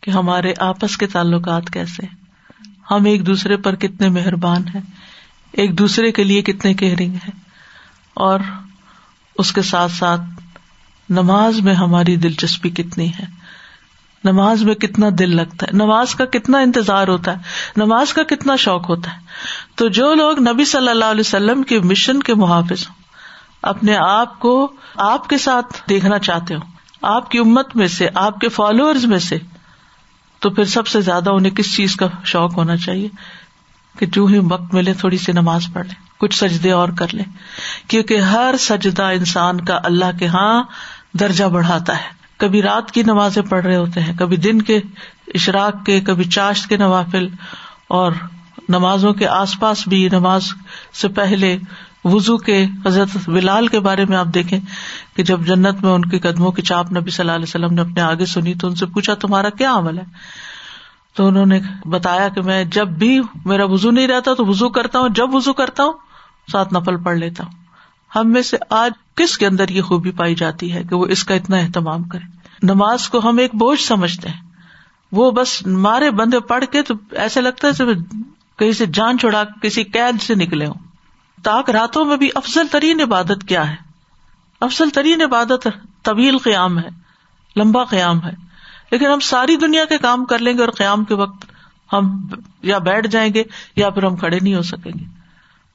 [0.00, 2.06] کہ ہمارے آپس کے تعلقات کیسے
[2.90, 4.80] ہم ایک دوسرے پر کتنے مہربان ہیں،
[5.52, 7.30] ایک دوسرے کے لیے کتنے کیئرنگ ہے
[8.14, 8.40] اور
[9.38, 10.20] اس کے ساتھ ساتھ
[11.10, 13.24] نماز میں ہماری دلچسپی کتنی ہے۔
[14.24, 17.38] نماز میں کتنا دل لگتا ہے۔ نماز کا کتنا انتظار ہوتا ہے۔
[17.76, 19.18] نماز کا کتنا شوق ہوتا ہے۔
[19.74, 22.97] تو جو لوگ نبی صلی اللہ علیہ وسلم کے مشن کے محافظ ہوں
[23.62, 26.60] اپنے آپ کو آپ کے ساتھ دیکھنا چاہتے ہو۔
[27.02, 29.38] آپ کی امت میں سے، آپ کے فالوور میں سے۔
[30.38, 33.08] تو پھر سب سے زیادہ انہیں کس چیز کا شوق ہونا چاہیے؟
[33.98, 37.22] کہ جو ہی وقت ملے تھوڑی سی نماز پڑھ لے کچھ سجدے اور کر لے
[37.88, 40.62] کیونکہ ہر سجدہ انسان کا اللہ کے ہاں
[41.12, 44.76] درجہ بڑھاتا ہے۔ کبھی رات کی نمازیں پڑھ رہے ہوتے ہیں، کبھی دن کے
[45.34, 47.28] اشراق کے، کبھی چاشت کے نوافل،
[47.88, 48.12] اور
[48.68, 50.44] نمازوں کے آس پاس بھی نماز
[50.94, 51.58] سے پہلے
[52.04, 54.60] وزو کے حضرت بلال کے بارے میں آپ دیکھیں
[55.16, 57.80] کہ جب جنت میں ان کے قدموں کی چاپ نبی صلی اللہ علیہ وسلم نے
[57.80, 60.04] اپنے آگے سنی تو ان سے پوچھا تمہارا کیا عمل ہے؟
[61.14, 64.98] تو انہوں نے بتایا کہ میں جب بھی میرا وزو نہیں رہتا تو وزو کرتا
[64.98, 65.92] ہوں، جب وزو کرتا ہوں
[66.52, 67.52] سات نفل پڑھ لیتا ہوں۔
[68.16, 71.24] ہم میں سے آج کس کے اندر یہ خوبی پائی جاتی ہے کہ وہ اس
[71.24, 74.40] کا اتنا اہتمام کرے؟ نماز کو ہم ایک بوجھ سمجھتے ہیں۔
[75.12, 77.84] وہ بس مارے بندے پڑھ کے تو ایسے لگتا ہے
[78.58, 80.87] کہیں سے جان چھڑا، کسی قید سے نکلے ہوں۔
[81.42, 83.76] تاک راتوں میں بھی افضل ترین عبادت کیا ہے؟
[84.60, 85.68] افسل ترین عبادت
[86.02, 86.88] طویل قیام ہے،
[87.56, 88.48] لمبا قیام ہے۔
[88.90, 91.46] لیکن ہم ساری دنیا کے کام کر لیں گے اور قیام کے وقت
[91.92, 92.28] ہم
[92.62, 93.42] یا بیٹھ جائیں گے
[93.76, 95.04] یا پھر ہم کھڑے نہیں ہو سکیں گے۔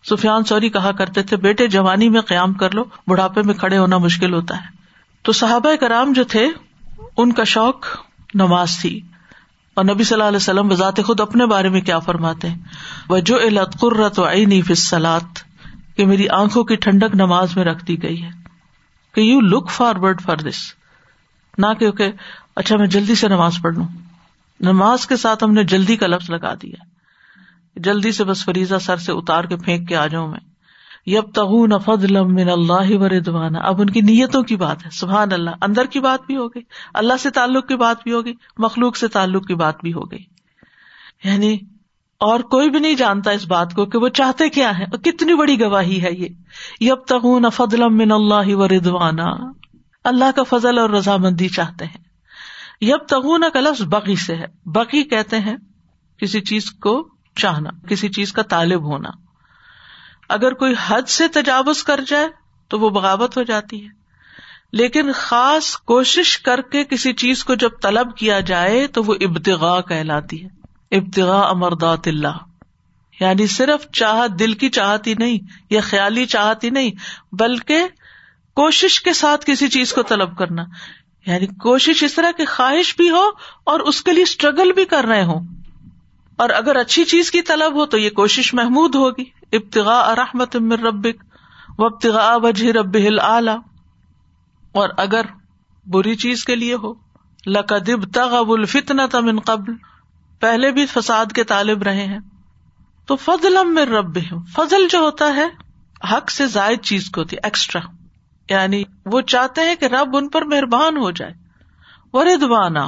[0.10, 3.98] سفیان سوری کہا کرتے تھے، بیٹے جوانی میں قیام کر لو، بڑھاپے میں کھڑے ہونا
[3.98, 4.68] مشکل ہوتا ہے۔
[5.22, 6.48] تو صحابہ کرام جو تھے،
[7.18, 7.86] ان کا شوق
[8.34, 9.02] نماز تھی۔
[9.74, 12.58] اور نبی صلی اللہ علیہ وسلم وزات خود اپنے بارے میں کیا فرماتے ہیں؟
[13.10, 13.38] وہ جو
[13.80, 15.53] قرت و عینی فصلات
[15.96, 18.30] کہ میری آنکھوں کی ٹھنڈک نماز میں رکھ دی گئی ہے۔
[19.16, 20.74] کہ you look forward for this
[21.58, 22.12] نہ کہ
[22.56, 23.88] اچھا میں جلدی سے نماز پڑھ لوں۔
[24.60, 26.84] نماز کے ساتھ ہم نے جلدی کا لفظ لگا دیا۔
[27.76, 30.40] جلدی سے بس فریضہ سر سے اتار کے پھینک کے آ جاؤں میں۔
[31.06, 31.72] یب تغون
[32.34, 36.00] من اللہ و ردوانا اب ان کی نیتوں کی بات ہے۔ سبحان اللہ۔ اندر کی
[36.00, 36.62] بات بھی ہو گئی۔
[36.94, 40.24] اللہ سے تعلق کی بات بھی ہوگی مخلوق سے تعلق کی بات بھی ہو گئی۔
[41.24, 41.58] یعنی
[42.24, 45.34] اور کوئی بھی نہیں جانتا اس بات کو کہ وہ چاہتے کیا ہے اور کتنی
[45.34, 46.30] بڑی گواہی ہے یہ۔
[46.80, 49.52] یب تغون فضل من اللہ و ردوانا
[50.04, 52.04] اللہ کا فضل اور رضامندی چاہتے ہیں۔
[52.82, 55.56] یب تغون کا لفظ بقی سے ہے۔ بقی کہتے ہیں
[56.18, 59.10] کسی چیز کو چاہنا، کسی چیز کا طالب ہونا۔
[60.30, 62.28] اگر کوئی حد سے تجاوز کر جائے
[62.68, 63.90] تو وہ بغاوت ہو جاتی ہے۔
[64.74, 69.82] لیکن خاص کوشش کر کے کسی چیز کو جب طلب کیا جائے تو وہ ابتغا
[69.82, 70.63] کہلاتی ہے۔
[70.94, 72.38] ابتغا امردات اللہ۔
[73.20, 75.38] یعنی صرف چاہت، دل کی چاہتی نہیں،
[75.70, 76.92] یا خیالی چاہتی نہیں،
[77.36, 77.84] بلکہ
[78.56, 80.64] کوشش کے ساتھ کسی چیز کو طلب کرنا۔
[81.26, 83.30] یعنی کوشش اس طرح کی خواہش بھی ہو
[83.64, 85.48] اور اس کے لیے اسٹرگل بھی کر رہے ہوں۔
[86.36, 91.24] اور اگر اچھی چیز کی طلب ہو تو یہ کوشش محمود ہوگی۔ ابتغا رحمت ربک
[91.78, 93.52] و ابتغا وجہ رب اعلی
[94.72, 95.22] اور اگر
[95.86, 96.94] بری چیز کے لیے ہو
[97.48, 99.74] لقدب تغب الفتنا تمن قبل۔
[100.44, 102.20] پہلے بھی فساد کے طالب رہے ہیں۔
[103.06, 104.18] تو فضل امر رب
[104.56, 105.46] فضل جو ہوتا ہے،
[106.12, 107.82] حق سے زائد چیز کو ہوتی ایکسٹرا
[108.50, 111.34] یعنی وہ چاہتے ہیں کہ رب ان پر مہربان ہو جائے۔
[112.14, 112.88] وہ ردوانا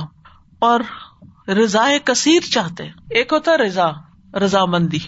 [0.60, 0.80] اور
[1.50, 3.91] رضا کثیر چاہتے ایک ہوتا رضا،
[4.34, 5.00] رضامندی۔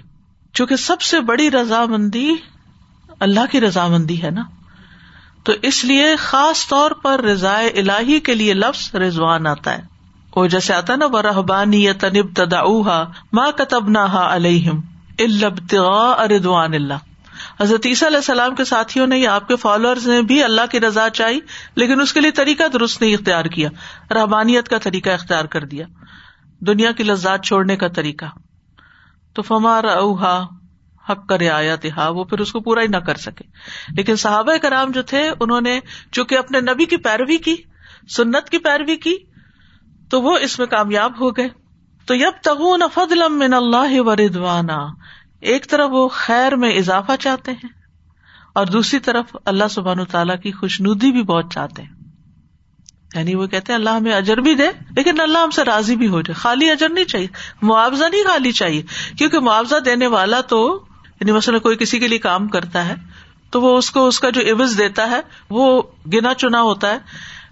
[0.54, 2.30] چونکہ سب سے بڑی رضامندی
[3.20, 4.44] اللہ کی رضامندی ہے نا۔
[5.44, 9.97] تو اس لیے خاص طور پر رضاء الہی کے لیے لفظ رضوان آتا ہے۔
[10.38, 12.64] وہ جیسے آتا نا وہ رحبانی تنب تدا
[13.34, 14.82] ماں کتب نہ علیہم
[16.18, 16.94] اردوان اللہ
[17.62, 20.80] حضرت عیسیٰ علیہ السلام کے ساتھیوں نے یا آپ کے فالوور نے بھی اللہ کی
[20.80, 21.40] رضا چاہی،
[21.76, 23.70] لیکن اس کے لیے طریقہ درست نہیں اختیار کیا۔
[24.12, 25.86] رحبانیت کا طریقہ اختیار کر دیا۔
[26.60, 28.26] دنیا کی لذات چھوڑنے کا طریقہ۔
[29.34, 30.46] تو فمار اوہا
[31.10, 33.44] حق کر آیا تہا وہ پھر اس کو پورا ہی نہ کر سکے۔
[33.96, 35.80] لیکن صحابہ کرام جو تھے، انہوں نے
[36.12, 37.56] چونکہ اپنے نبی کی پیروی کی،
[38.10, 39.18] سنت کی پیروی کی
[40.10, 41.50] تو وہ اس میں کامیاب ہو گئے۔
[42.06, 44.88] تو یب تغون فضل من اللہ و ردوانا
[45.40, 47.70] ایک طرف وہ خیر میں اضافہ چاہتے ہیں
[48.54, 51.90] اور دوسری طرف اللہ سبحان تعالیٰ کی خوشنودی بھی بہت چاہتے ہیں۔
[53.16, 56.08] یعنی وہ کہتے ہیں اللہ ہمیں اجر بھی دے، لیکن اللہ ہم سے راضی بھی
[56.08, 57.28] ہو جائے۔ خالی اجر نہیں چاہیے،
[57.62, 58.84] معاوضہ نہیں خالی چاہیے۔
[59.18, 60.84] کیونکہ معاوضہ دینے والا تو
[61.22, 62.96] یعنی مثلاً کوئی کسی کے لیے کام کرتا ہے،
[63.52, 65.82] تو وہ اس کو، اس کا جو عوض دیتا ہے، وہ
[66.14, 66.98] گنا چنا ہوتا ہے۔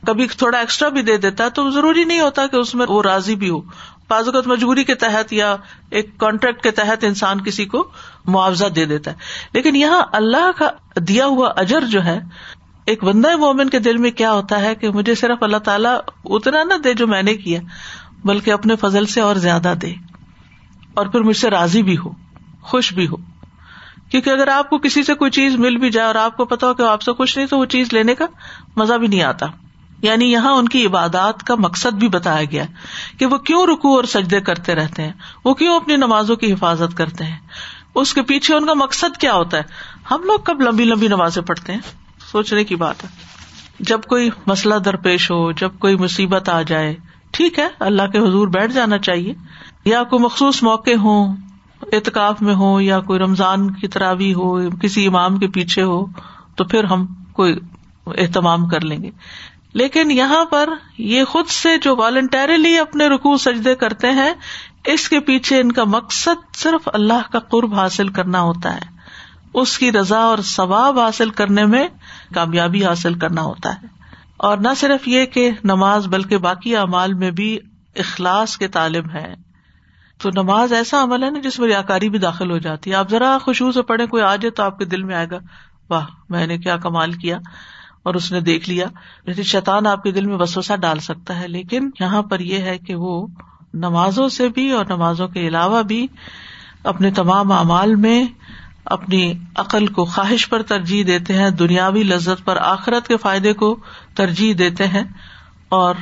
[0.05, 3.01] کبھی تھوڑا ایکسٹرا بھی دے دیتا ہے، تو ضروری نہیں ہوتا کہ اس میں وہ
[3.03, 3.61] راضی بھی ہو۔
[4.07, 5.55] اوقات مجبوری کے تحت یا
[5.89, 7.91] ایک کانٹریکٹ کے تحت انسان کسی کو
[8.25, 9.15] معاوضہ دے دیتا ہے۔
[9.53, 12.19] لیکن یہاں اللہ کا دیا ہوا اجر جو ہے،
[12.85, 16.63] ایک بندہ مومن کے دل میں کیا ہوتا ہے کہ مجھے صرف اللہ تعالیٰ اتنا
[16.63, 17.59] نہ دے جو میں نے کیا،
[18.25, 19.93] بلکہ اپنے فضل سے اور زیادہ دے۔
[20.93, 22.11] اور پھر مجھ سے راضی بھی ہو،
[22.61, 23.15] خوش بھی ہو۔
[24.09, 26.67] کیونکہ اگر آپ کو کسی سے کوئی چیز مل بھی جائے اور آپ کو پتا
[26.67, 28.25] ہو کہ آپ سے خوش نہیں، تو وہ چیز لینے کا
[28.75, 29.45] مزہ بھی نہیں آتا۔
[30.01, 32.63] یعنی یہاں ان کی عبادات کا مقصد بھی بتایا گیا
[33.19, 35.11] کہ وہ کیوں رکو اور سجدے کرتے رہتے ہیں،
[35.45, 37.37] وہ کیوں اپنی نمازوں کی حفاظت کرتے ہیں؟
[37.95, 39.63] اس کے پیچھے ان کا مقصد کیا ہوتا ہے؟
[40.11, 41.79] ہم لوگ کب لمبی لمبی نمازیں پڑھتے ہیں؟
[42.31, 43.09] سوچنے کی بات ہے۔
[43.79, 46.95] جب کوئی مسئلہ درپیش ہو، جب کوئی مصیبت آ جائے،
[47.31, 49.33] ٹھیک ہے، اللہ کے حضور بیٹھ جانا چاہیے۔
[49.85, 51.25] یا کوئی مخصوص موقع ہو،
[51.81, 56.05] اعتکاف میں ہو، یا کوئی رمضان کی تراوی ہو، کسی امام کے پیچھے ہو،
[56.55, 57.59] تو پھر ہم کوئی
[58.07, 59.11] اہتمام کر لیں گے۔
[59.75, 64.33] لیکن یہاں پر یہ خود سے جو والنٹریلی اپنے رکو سجدے کرتے ہیں،
[64.85, 68.95] اس کے پیچھے ان کا مقصد صرف اللہ کا قرب حاصل کرنا ہوتا ہے۔
[69.53, 71.87] اس کی رضا اور ثواب حاصل کرنے میں
[72.33, 73.87] کامیابی حاصل کرنا ہوتا ہے۔
[74.37, 77.59] اور نہ صرف یہ کہ نماز بلکہ باقی اعمال میں بھی
[77.95, 79.33] اخلاص کے طالب ہے
[80.21, 83.09] تو نماز ایسا عمل ہے نا جس میں ریاکاری بھی داخل ہو جاتی ہے۔ آپ
[83.09, 85.37] ذرا خوشبو سے پڑھے کوئی آ جائے تو آپ کے دل میں آئے گا،
[85.89, 87.37] واہ، میں نے کیا کمال کیا۔
[88.05, 88.85] اور اس نے دیکھ لیا۔
[89.25, 92.77] جیسے شیطان آپ کے دل میں وسوسا ڈال سکتا ہے، لیکن یہاں پر یہ ہے
[92.77, 93.27] کہ وہ
[93.73, 96.07] نمازوں سے بھی اور نمازوں کے علاوہ بھی
[96.83, 98.23] اپنے تمام اعمال میں
[98.85, 99.21] اپنی
[99.55, 103.75] عقل کو خواہش پر ترجیح دیتے ہیں، دنیاوی لذت پر آخرت کے فائدے کو
[104.15, 105.03] ترجیح دیتے ہیں
[105.69, 105.95] اور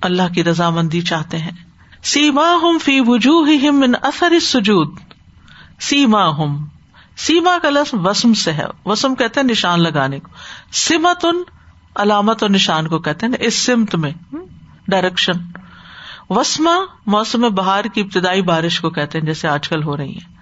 [0.00, 1.56] اللہ کی رضامندی چاہتے ہیں۔
[2.02, 4.98] سیما ہم فی وجوہ من اثر سجود
[5.80, 6.56] سیما ہم
[7.26, 10.28] سیما کا لفظ وسم سے ہے۔ وسم کہتے ہیں نشان لگانے کو۔
[10.72, 11.42] سمت ان
[11.96, 14.10] علامت اور نشان کو کہتے ہیں۔ اس سمت میں
[14.88, 15.32] ڈائریکشن
[16.30, 16.74] وسما
[17.06, 20.34] موسم بہار کی ابتدائی بارش کو کہتے ہیں، جیسے آج کل ہو رہی ہے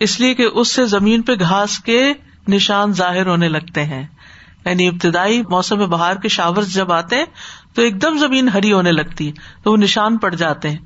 [0.00, 2.12] اس لیے کہ اس سے زمین پہ گھاس کے
[2.48, 4.06] نشان ظاہر ہونے لگتے ہیں۔
[4.64, 7.26] یعنی ابتدائی موسم بہار کے شاور جب آتے ہیں،
[7.74, 10.78] تو ایک دم زمین ہری ہونے لگتی ہے، تو وہ نشان پڑ جاتے ہیں۔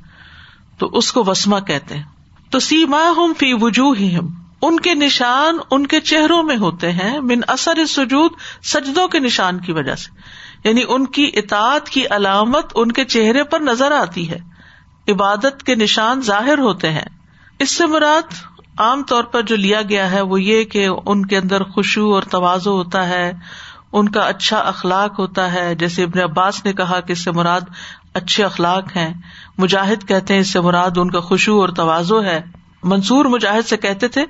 [0.78, 2.04] تو اس کو وسما کہتے ہیں۔
[2.50, 7.20] تو سیما ہم فی وجوہ ہم ان کے نشان ان کے چہروں میں ہوتے ہیں،
[7.20, 8.30] من اثر سجود،
[8.64, 10.10] سجدوں کے نشان کی وجہ سے۔
[10.68, 14.38] یعنی ان کی اطاعت کی علامت ان کے چہرے پر نظر آتی ہے۔
[15.08, 17.04] عبادت کے نشان ظاہر ہوتے ہیں۔
[17.58, 18.34] اس سے مراد
[18.78, 22.22] عام طور پر جو لیا گیا ہے وہ یہ کہ ان کے اندر خوشبو اور
[22.22, 23.32] توازو ہوتا ہے،
[23.92, 27.60] ان کا اچھا اخلاق ہوتا ہے۔ جیسے ابن عباس نے کہا کہ اس سے مراد
[28.14, 29.14] اچھے اخلاق ہیں۔
[29.58, 33.76] مجاہد کہتے ہیں اس سے مراد ان کا خوشبو اور توازو ہے۔ منصور مجاہد سے
[33.76, 34.24] کہتے تھے،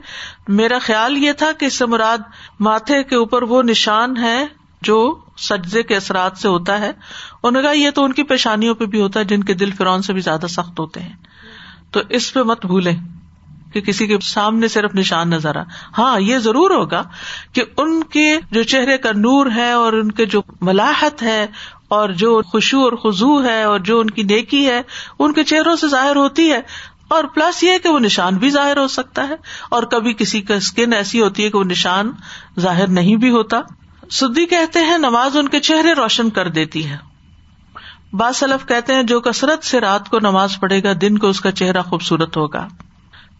[0.48, 2.18] میرا خیال یہ تھا کہ اس سے مراد
[2.60, 4.46] ماتھے کے اوپر وہ نشان ہے
[4.82, 6.92] جو سجدے کے اثرات سے ہوتا ہے۔
[7.42, 9.70] انہوں نے کہا، یہ تو ان کی پیشانیوں پہ بھی ہوتا ہے، جن کے دل
[9.70, 11.16] فرون سے بھی زیادہ سخت ہوتے ہیں۔
[11.90, 12.96] تو اس پہ مت بھولیں
[13.72, 15.62] کہ کسی کے سامنے صرف نشان نظر آ۔
[15.98, 17.02] ہاں یہ ضرور ہوگا
[17.52, 21.46] کہ ان کے جو چہرے کا نور ہے اور ان کے جو ملاحت ہے
[21.88, 24.82] اور جو خوشو اور خزو ہے اور جو ان کی نیکی ہے،
[25.18, 26.60] ان کے چہروں سے ظاہر ہوتی ہے۔
[27.08, 29.34] اور پلس یہ کہ وہ نشان بھی ظاہر ہو سکتا ہے
[29.70, 32.10] اور کبھی کسی کا اسکن ایسی ہوتی ہے کہ وہ نشان
[32.60, 33.60] ظاہر نہیں بھی ہوتا۔
[34.10, 36.96] سدی کہتے ہیں نماز ان کے چہرے روشن کر دیتی ہے۔
[38.12, 41.50] باسلف کہتے ہیں جو کثرت سے رات کو نماز پڑھے گا، دن کو اس کا
[41.50, 42.68] چہرہ خوبصورت ہوگا۔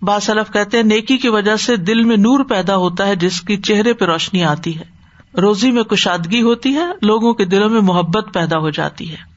[0.03, 3.57] باسلف کہتے ہیں نیکی کی وجہ سے دل میں نور پیدا ہوتا ہے، جس کی
[3.57, 4.85] چہرے پہ روشنی آتی ہے۔
[5.41, 9.36] روزی میں کشادگی ہوتی ہے، لوگوں کے دلوں میں محبت پیدا ہو جاتی ہے۔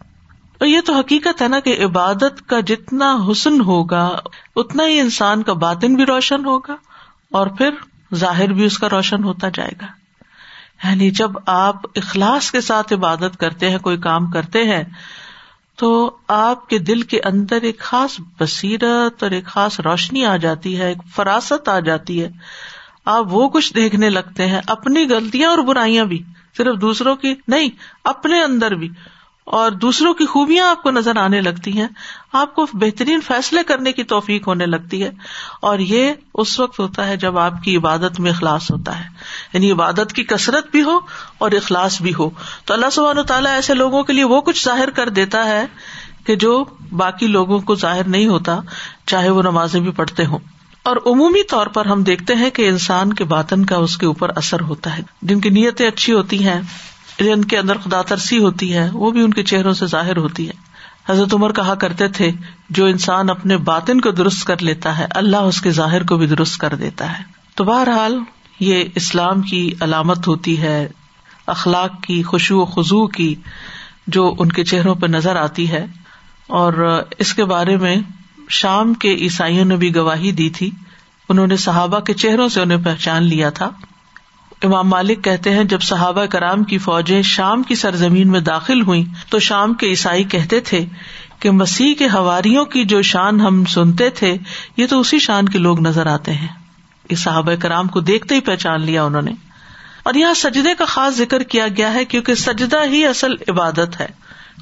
[0.59, 4.19] اور یہ تو حقیقت ہے نا کہ عبادت کا جتنا حسن ہوگا،
[4.55, 6.75] اتنا ہی انسان کا باطن بھی روشن ہوگا
[7.31, 7.69] اور پھر
[8.15, 9.85] ظاہر بھی اس کا روشن ہوتا جائے گا۔
[10.87, 14.83] یعنی جب آپ اخلاص کے ساتھ عبادت کرتے ہیں، کوئی کام کرتے ہیں،
[15.75, 20.79] تو آپ کے دل کے اندر ایک خاص بصیرت اور ایک خاص روشنی آ جاتی
[20.79, 22.29] ہے، ایک فراست آ جاتی ہے۔
[23.05, 26.23] آپ وہ کچھ دیکھنے لگتے ہیں، اپنی غلطیاں اور برائیاں بھی،
[26.57, 27.69] صرف دوسروں کی نہیں،
[28.03, 28.89] اپنے اندر بھی۔
[29.49, 31.87] اور دوسروں کی خوبیاں آپ کو نظر آنے لگتی ہیں،
[32.33, 35.11] آپ کو بہترین فیصلے کرنے کی توفیق ہونے لگتی ہے۔
[35.61, 39.05] اور یہ اس وقت ہوتا ہے جب آپ کی عبادت میں اخلاص ہوتا ہے۔
[39.53, 40.99] یعنی عبادت کی کثرت بھی ہو
[41.37, 42.29] اور اخلاص بھی ہو۔
[42.65, 45.65] تو اللہ سبحان و تعالیٰ ایسے لوگوں کے لیے وہ کچھ ظاہر کر دیتا ہے
[46.23, 48.59] کہ جو باقی لوگوں کو ظاہر نہیں ہوتا،
[49.05, 50.39] چاہے وہ نمازیں بھی پڑھتے ہوں۔
[50.83, 54.31] اور عمومی طور پر ہم دیکھتے ہیں کہ انسان کے باطن کا اس کے اوپر
[54.35, 56.61] اثر ہوتا ہے۔ جن کی نیتیں اچھی ہوتی ہیں
[57.19, 60.47] جن کے اندر خدا ترسی ہوتی ہے وہ بھی ان کے چہروں سے ظاہر ہوتی
[60.47, 60.53] ہے
[61.09, 62.31] حضرت عمر کہا کرتے تھے،
[62.69, 66.27] جو انسان اپنے باطن کو درست کر لیتا ہے، اللہ اس کے ظاہر کو بھی
[66.27, 67.23] درست کر دیتا ہے۔
[67.55, 68.19] تو بہرحال،
[68.59, 70.87] یہ اسلام کی علامت ہوتی ہے،
[71.47, 73.35] اخلاق کی، خوشو و خزو کی،
[74.07, 75.85] جو ان کے چہروں پہ نظر آتی ہے۔
[76.47, 77.95] اور اس کے بارے میں
[78.49, 80.71] شام کے عیسائیوں نے بھی گواہی دی تھی۔
[81.29, 83.69] انہوں نے صحابہ کے چہروں سے انہیں پہچان لیا تھا۔
[84.63, 89.05] امام مالک کہتے ہیں، جب صحابہ کرام کی فوجیں شام کی سرزمین میں داخل ہوئی
[89.29, 90.85] تو شام کے عیسائی کہتے تھے
[91.39, 94.37] کہ مسیح کے ہواریوں کی جو شان ہم سنتے تھے،
[94.77, 96.47] یہ تو اسی شان کے لوگ نظر آتے ہیں۔
[97.09, 99.31] اس صحابہ کرام کو دیکھتے ہی پہچان لیا انہوں نے۔
[100.03, 104.07] اور یہاں سجدے کا خاص ذکر کیا گیا ہے کیونکہ سجدہ ہی اصل عبادت ہے۔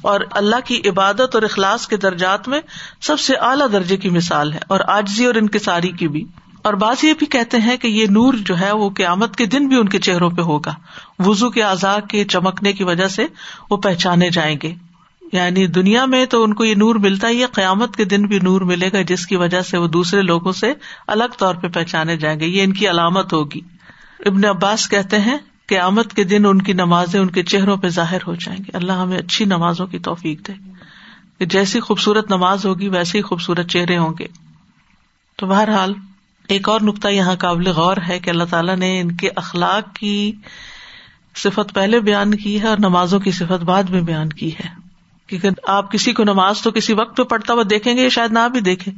[0.02, 2.60] اور اللہ کی عبادت اور اخلاص کے درجات میں
[3.00, 6.24] سب سے اعلیٰ درجے کی مثال ہے اور آجزی اور انکساری کی بھی۔
[6.68, 9.68] اور بعض یہ بھی کہتے ہیں کہ یہ نور جو ہے وہ قیامت کے دن
[9.68, 10.74] بھی ان کے چہروں پہ ہوگا۔
[11.18, 13.26] وزو کے اعضاء کے چمکنے کی وجہ سے
[13.70, 14.74] وہ پہچانے جائیں گے۔
[15.32, 18.38] یعنی دنیا میں تو ان کو یہ نور ملتا ہی ہے، قیامت کے دن بھی
[18.42, 20.72] نور ملے گا، جس کی وجہ سے وہ دوسرے لوگوں سے
[21.06, 23.60] الگ طور پہ پہچانے جائیں گے۔ یہ ان کی علامت ہوگی۔
[24.26, 28.18] ابن عباس کہتے ہیں، قیامت کے دن ان کی نمازیں ان کے چہروں پہ ظاہر
[28.26, 30.52] ہو جائیں گے اللہ ہمیں اچھی نمازوں کی توفیق دے۔
[31.38, 34.26] کہ جیسی خوبصورت نماز ہوگی، ویسے ہی خوبصورت چہرے ہوں گے۔
[35.36, 35.94] تو بہرحال
[36.48, 40.32] ایک اور نقطہ یہاں قابل غور ہے کہ اللہ تعالیٰ نے ان کے اخلاق کی
[41.36, 44.68] صفت پہلے بیان کی ہے اور نمازوں کی صفت بعد میں بیان کی ہے۔
[45.26, 48.48] کیونکہ آپ کسی کو نماز تو کسی وقت پہ پڑھتا ہوا دیکھیں گے شاید نہ
[48.52, 48.94] بھی دیکھیں۔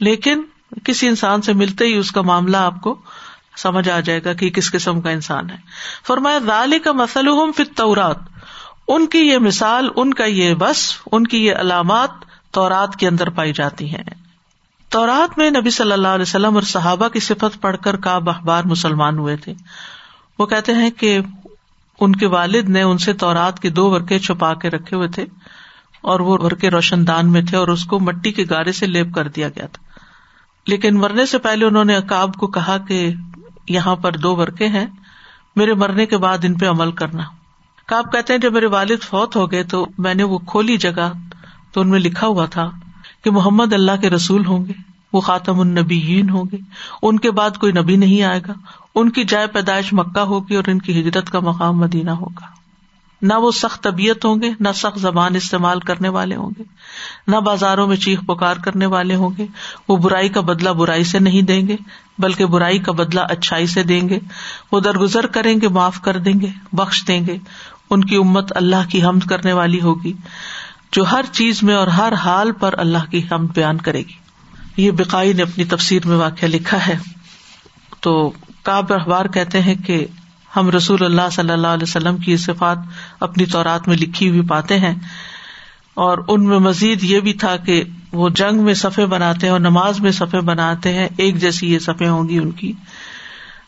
[0.00, 0.42] لیکن
[0.84, 3.00] کسی انسان سے ملتے ہی اس کا معاملہ آپ کو
[3.56, 5.56] سمجھ آ جائے گا کہ کس قسم کا انسان ہے۔
[6.06, 8.16] فرمایا دال کا مسلح فطورات
[8.88, 12.10] ان کی یہ مثال، ان کا یہ بس، ان کی یہ علامات
[12.50, 14.23] تورات کے اندر پائی جاتی ہیں۔
[14.94, 18.64] تورات میں نبی صلی اللہ علیہ وسلم اور صحابہ کی صفت پڑھ کر کا بار
[18.64, 19.54] مسلمان ہوئے تھے۔
[20.38, 21.18] وہ کہتے ہیں کہ
[22.00, 25.26] ان کے والد نے ان سے تورات کے دو ورقے چھپا کے رکھے ہوئے تھے
[26.00, 29.14] اور وہ ورقے روشن دان میں تھے اور اس کو مٹی کے گارے سے لیپ
[29.14, 29.98] کر دیا گیا تھا۔
[30.66, 33.12] لیکن مرنے سے پہلے انہوں نے اکاب کو کہا کہ
[33.68, 34.86] یہاں پر دو ورقے ہیں،
[35.56, 37.22] میرے مرنے کے بعد ان پہ عمل کرنا۔
[37.86, 41.12] کاب کہتے ہیں جب میرے والد فوت ہو گئے تو میں نے وہ کھولی جگہ
[41.72, 42.70] تو ان میں لکھا ہوا تھا
[43.24, 44.72] کہ محمد اللہ کے رسول ہوں گے،
[45.12, 46.56] وہ خاتم النبیین ہوں گے،
[47.02, 48.52] ان کے بعد کوئی نبی نہیں آئے گا،
[48.94, 52.64] ان کی جائے پیدائش مکہ ہوگی اور ان کی ہجرت کا مقام مدینہ ہوگا۔
[53.22, 56.62] نہ وہ سخت طبیعت ہوں گے، نہ سخت زبان استعمال کرنے والے ہوں گے،
[57.26, 59.46] نہ بازاروں میں چیخ پکار کرنے والے ہوں گے۔
[59.88, 61.76] وہ برائی کا بدلا برائی سے نہیں دیں گے،
[62.18, 64.18] بلکہ برائی کا بدلا اچھائی سے دیں گے۔
[64.72, 67.36] وہ درگزر کریں گے، معاف کر دیں گے، بخش دیں گے۔
[67.90, 70.12] ان کی امت اللہ کی حمد کرنے والی ہوگی۔
[70.94, 74.24] جو ہر چیز میں اور ہر حال پر اللہ کی حمد بیان کرے گی۔
[74.76, 76.98] یہ بکائی نے اپنی تفسیر میں واقعہ لکھا ہے۔
[78.00, 78.32] تو
[78.62, 80.06] کاب اخبار کہتے ہیں کہ
[80.56, 82.78] ہم رسول اللہ صلی اللہ علیہ وسلم کی صفات
[83.20, 84.94] اپنی طورات میں لکھی ہوئی پاتے ہیں۔
[85.94, 89.60] اور ان میں مزید یہ بھی تھا کہ وہ جنگ میں صفے بناتے ہیں اور
[89.60, 92.72] نماز میں صفے بناتے ہیں، ایک جیسی یہ صفے ہوں گی ان کی۔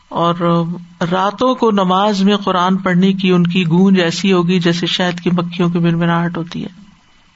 [0.09, 0.65] اور
[1.13, 5.31] راتوں کو نماز میں قرآن پڑھنے کی ان کی گونج ایسی ہوگی جیسے شہد کی
[5.31, 6.86] مکھیوں کی بنبناہٹ ہوتی ہے۔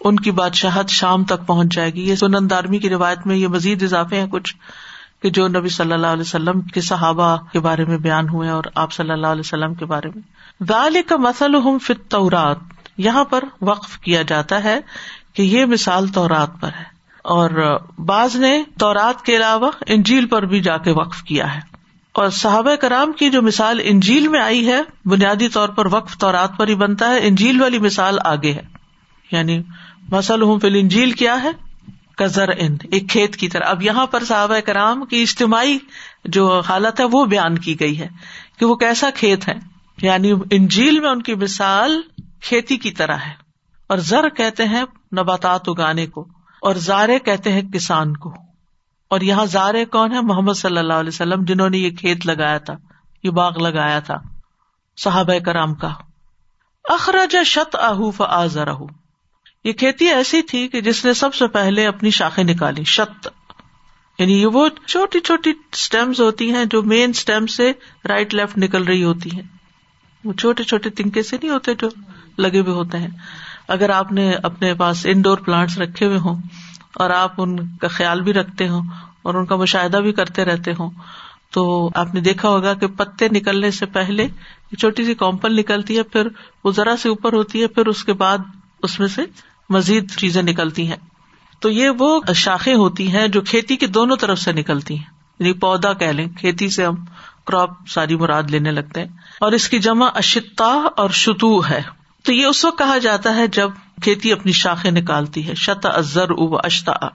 [0.01, 3.48] ان کی بادشاہت شام تک پہنچ جائے گی۔ یہ سنن دارمی کی روایت میں یہ
[3.48, 4.57] مزید اضافے ہیں کچھ
[5.22, 8.64] کہ جو نبی صلی اللہ علیہ وسلم کے صحابہ کے بارے میں بیان ہوئے اور
[8.74, 10.22] آپ صلی اللہ علیہ وسلم کے بارے میں۔
[10.68, 11.78] غال کا مسل ہم
[12.96, 14.80] یہاں پر وقف کیا جاتا ہے
[15.32, 16.84] کہ یہ مثال تورات پر ہے۔
[17.24, 21.61] اور بعض نے تورات کے علاوہ انجیل پر بھی جا کے وقف کیا ہے۔
[22.12, 26.57] اور صحابہ کرام کی جو مثال انجیل میں آئی ہے، بنیادی طور پر وقف تورات
[26.57, 28.62] پر ہی بنتا ہے، انجیل والی مثال آگے ہے۔
[29.32, 29.62] یعنی
[30.11, 31.50] مسل ہوں فل انجیل کیا ہے؟
[32.16, 35.78] کزر ان ایک کھیت کی طرح۔ اب یہاں پر صحابہ کرام کی اجتماعی
[36.24, 38.08] جو حالت ہے، وہ بیان کی گئی ہے
[38.58, 39.54] کہ وہ کیسا کھیت ہے۔
[40.02, 42.00] یعنی انجیل میں ان کی مثال
[42.40, 43.32] کھیتی کی طرح ہے۔
[43.86, 44.82] اور زر کہتے ہیں
[45.18, 46.26] نباتات اگانے کو،
[46.62, 48.34] اور زارے کہتے ہیں کسان کو۔
[49.11, 52.58] اور یہاں زارے کون ہے محمد صلی اللہ علیہ وسلم، جنہوں نے یہ کھیت لگایا
[52.58, 52.74] تھا،
[53.22, 54.16] یہ باغ لگایا تھا
[54.96, 55.88] صحابہ کرام کا۔
[56.84, 58.68] اخراج شت اہوف آزر
[59.64, 63.28] یہ کھیتی ایسی تھی کہ جس نے سب سے پہلے اپنی شاخیں نکالی، شت۔
[64.18, 67.72] یعنی یہ وہ چھوٹی چھوٹی اسٹیمس ہوتی ہیں جو مین اسٹیم سے
[68.08, 69.42] رائٹ لیفٹ نکل رہی ہوتی ہیں۔
[70.24, 71.88] وہ چھوٹے چھوٹے تنکے سے نہیں ہوتے جو
[72.38, 73.08] لگے ہوئے ہوتے ہیں۔
[73.68, 76.42] اگر آپ نے اپنے پاس انڈور پلانٹس رکھے ہوئے ہوں
[76.94, 78.82] اور آپ ان کا خیال بھی رکھتے ہوں
[79.22, 80.90] اور ان کا مشاہدہ بھی کرتے رہتے ہوں،
[81.50, 84.28] تو آپ نے دیکھا ہوگا کہ پتے نکلنے سے پہلے
[84.78, 86.28] چھوٹی سی کمپل نکلتی ہے، پھر
[86.64, 88.38] وہ ذرا سے اوپر ہوتی ہے، پھر اس کے بعد
[88.82, 89.22] اس میں سے
[89.70, 90.96] مزید چیزیں نکلتی ہیں۔
[91.60, 95.04] تو یہ وہ شاخیں ہوتی ہیں جو کھیتی کے دونوں طرف سے نکلتی ہیں۔
[95.38, 96.94] یعنی پودا کہہ لیں، کھیتی سے ہم
[97.46, 99.08] کراپ ساری مراد لینے لگتے ہیں۔
[99.40, 101.82] اور اس کی جمع اشتا اور شتو ہے۔
[102.22, 103.70] تو یہ اس وقت کہا جاتا ہے جب
[104.02, 107.08] کھیتی اپنی شاخیں نکالتی ہے۔ شت ازر او اشتا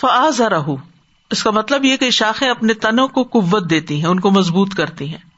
[0.00, 0.70] فعض رہ
[1.30, 4.74] اس کا مطلب یہ کہ شاخیں اپنے تنوں کو قوت دیتی ہیں، ان کو مضبوط
[4.74, 5.28] کرتی ہیں۔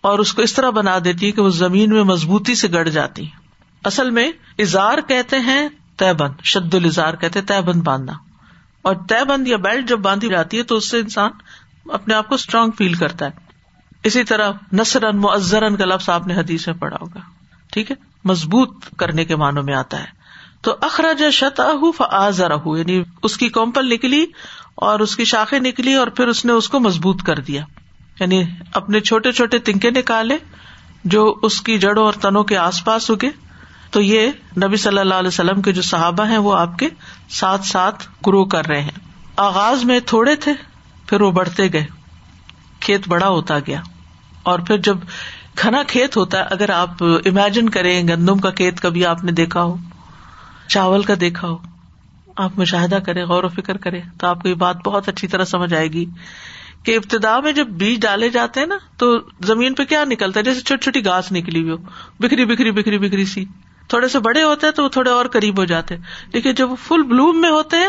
[0.00, 2.88] اور اس کو اس طرح بنا دیتی ہے کہ وہ زمین میں مضبوطی سے گڑ
[2.88, 3.38] جاتی ہیں۔
[3.84, 5.68] اصل میں اظہار کہتے ہیں
[5.98, 8.12] طے بند شد الزار کہتے طے بند باندھنا۔
[8.82, 11.30] اور طے بند یا بیلٹ جب باندھی جاتی ہے تو اس سے انسان
[11.88, 13.30] اپنے آپ کو اسٹرانگ فیل کرتا ہے۔
[14.02, 17.20] اسی طرح نثر معذرن کا لفظ آپ نے حدیث میں پڑھا ہوگا۔
[17.72, 20.18] ٹھیک ہے؟ مضبوط کرنے کے معنوں میں آتا ہے۔
[20.60, 21.60] تو اخراج شت
[21.96, 24.26] فآزر یعنی اس کی کومپل نکلی
[24.74, 27.64] اور اس کی شاخیں نکلی اور پھر اس نے اس کو مضبوط کر دیا۔
[28.20, 30.36] یعنی اپنے چھوٹے چھوٹے تنکے نکالے
[31.04, 33.47] جو اس کی جڑوں اور تنوں کے آس پاس اگے۔
[33.90, 34.30] تو یہ
[34.64, 36.88] نبی صلی اللہ علیہ وسلم کے جو صحابہ ہیں وہ آپ کے
[37.28, 38.98] ساتھ ساتھ گرو کر رہے ہیں۔
[39.36, 40.52] آغاز میں تھوڑے تھے،
[41.06, 41.86] پھر وہ بڑھتے گئے۔
[42.80, 43.80] کھیت بڑا ہوتا گیا۔
[44.42, 44.98] اور پھر جب
[45.62, 49.62] گھنا کھیت ہوتا ہے، اگر آپ امیجن کریں گندم کا کھیت کبھی آپ نے دیکھا
[49.62, 49.76] ہو،
[50.68, 51.56] چاول کا دیکھا ہو،
[52.36, 55.44] آپ مشاہدہ کرے غور و فکر کرے تو آپ کو یہ بات بہت اچھی طرح
[55.44, 56.04] سمجھ آئے گی
[56.82, 60.44] کہ ابتدا میں جب بیج ڈالے جاتے ہیں نا، تو زمین پہ کیا نکلتا ہے؟
[60.44, 61.76] جیسے چھوٹی چھوٹی گھاس نکلی ہوئی ہو،
[62.20, 63.44] بکھری بکھری بکھری بکھری سی۔
[63.88, 65.96] تھوڑے سے بڑے ہوتے ہیں تو وہ تھوڑے اور قریب ہو جاتے
[66.32, 67.88] لیکن جب وہ فل بلوم میں ہوتے ہیں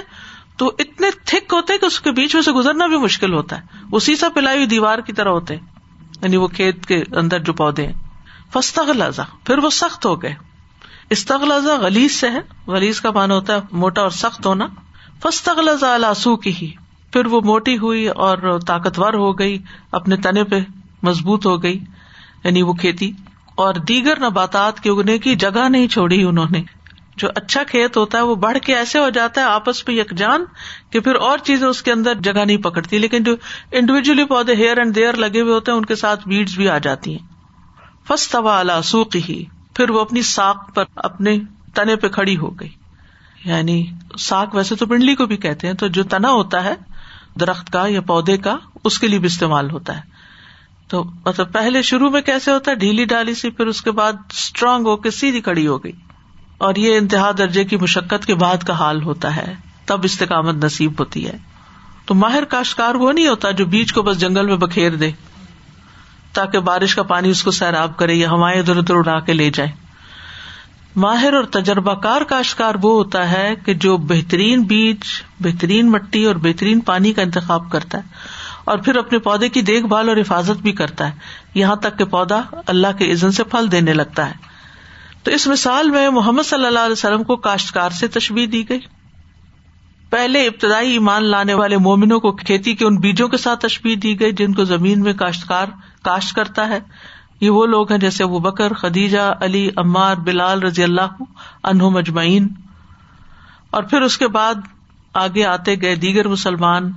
[0.58, 3.58] تو اتنے تھک ہوتے ہیں کہ اس کے بیچ میں سے گزرنا بھی مشکل ہوتا
[3.58, 5.54] ہے۔ وہ سیسا پلائی ہوئی دیوار کی طرح ہوتے
[6.22, 7.94] یعنی وہ کھیت کے اندر جو پودے ہیں۔
[8.54, 10.36] فستغ لذا پھر وہ سخت ہو گئے۔
[11.10, 14.68] استغلزا غلیز سے ہے۔ غلیز کا مان ہوتا ہے موٹا اور سخت ہونا۔
[15.24, 16.72] فستغ لذا لاسو کی ہی
[17.14, 19.58] پھر وہ موٹی ہوئی اور طاقتور ہو گئی،
[19.92, 20.60] اپنے تنے پہ
[21.04, 21.80] مضبوط ہو گئی۔
[22.44, 23.12] یعنی وہ کھیتی
[23.60, 26.62] اور دیگر نباتات کے اگنے کی جگہ نہیں چھوڑی انہوں نے۔
[27.18, 30.44] جو اچھا کھیت ہوتا ہے وہ بڑھ کے ایسے ہو جاتا ہے، آپس میں یکجان
[30.90, 33.36] کہ پھر اور چیزیں اس کے اندر جگہ نہیں پکڑتی۔ لیکن جو
[33.72, 36.78] انڈیویجلی پودے ہیئر اینڈ دیئر لگے ہوئے ہوتے ہیں، ان کے ساتھ بیڈس بھی آ
[36.78, 37.28] جاتی ہیں۔
[38.08, 39.46] فس طوا سوک ہی
[39.76, 41.38] پھر وہ اپنی ساک پر اپنے
[41.74, 42.70] تنے پہ کھڑی ہو گئی۔
[43.46, 43.86] یعنی
[44.20, 46.74] ساک ویسے تو پنڈلی کو بھی کہتے ہیں، تو جو تنا ہوتا ہے،
[47.40, 50.09] درخت کا یا پودے کا، اس کے لیے بھی استعمال ہوتا ہے۔
[50.90, 54.14] تو مطلب پہلے شروع میں کیسے ہوتا ہے؟ ڈھیلی ڈالی سی، پھر اس کے بعد
[54.30, 55.92] اسٹرانگ ہو کے سیدھی کڑی ہو گئی۔
[56.58, 60.94] اور یہ انتہا درجے کی مشقت کے بعد کا حال ہوتا ہے۔ تب استقامت نصیب
[61.00, 61.38] ہوتی ہے۔
[62.06, 65.12] تو ماہر کاشتکار وہ نہیں ہوتا جو بیچ کو بس جنگل میں بکھیر دے،
[66.34, 69.50] تاکہ بارش کا پانی اس کو سیراب کرے یا ہوائیں ادھر ادھر اڑا کے لے
[69.50, 69.72] جائے
[70.96, 74.98] ماہر اور تجربہ کار کاشتکار وہ ہوتا ہے کہ جو بہترین بیج،
[75.40, 78.04] بہترین مٹی اور بہترین پانی کا انتخاب کرتا ہے۔
[78.70, 81.12] اور پھر اپنے پودے کی دیکھ بھال اور حفاظت بھی کرتا ہے۔
[81.54, 84.36] یہاں تک کہ پودا اللہ کے عزن سے پھل دینے لگتا ہے۔
[85.24, 88.80] تو اس مثال میں محمد صلی اللہ علیہ وسلم کو کاشتکار سے تشبیح دی گئی۔
[90.10, 94.20] پہلے ابتدائی ایمان لانے والے مومنوں کو کھیتی کے ان بیجوں کے ساتھ تشبیح دی
[94.20, 95.68] گئی جن کو زمین میں کاشتکار
[96.02, 96.80] کاشت کرتا ہے۔
[97.42, 101.24] یہ وہ لوگ ہیں جیسے ابو بکر، خدیجہ، علی، عمار، بلال رضی اللہ
[101.64, 102.48] انہ مجمعین
[103.70, 104.56] اور پھر اس کے بعد
[105.14, 106.92] آگے آتے گئے دیگر مسلمان۔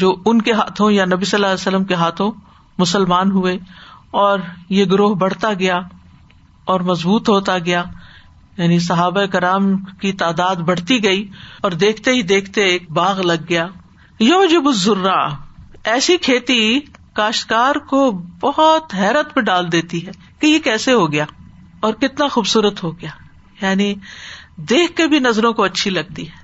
[0.00, 2.30] جو ان کے ہاتھوں یا نبی صلی اللہ علیہ وسلم کے ہاتھوں
[2.78, 3.58] مسلمان ہوئے
[4.10, 4.38] اور
[4.68, 5.78] یہ گروہ بڑھتا گیا
[6.64, 7.84] اور مضبوط ہوتا گیا
[8.58, 11.28] یعنی صحابہ کرام کی تعداد بڑھتی گئی
[11.60, 13.66] اور دیکھتے ہی دیکھتے ایک باغ لگ گیا۔
[14.20, 15.28] یو جب ذرا
[15.84, 16.80] ایسی کھیتی
[17.12, 21.24] کاشتکار کو بہت حیرت میں ڈال دیتی ہے کہ یہ کیسے ہو گیا
[21.80, 23.10] اور کتنا خوبصورت ہو گیا۔
[23.62, 23.94] یعنی
[24.56, 26.36] دیکھ کے بھی نظروں کو اچھی لگتی ہے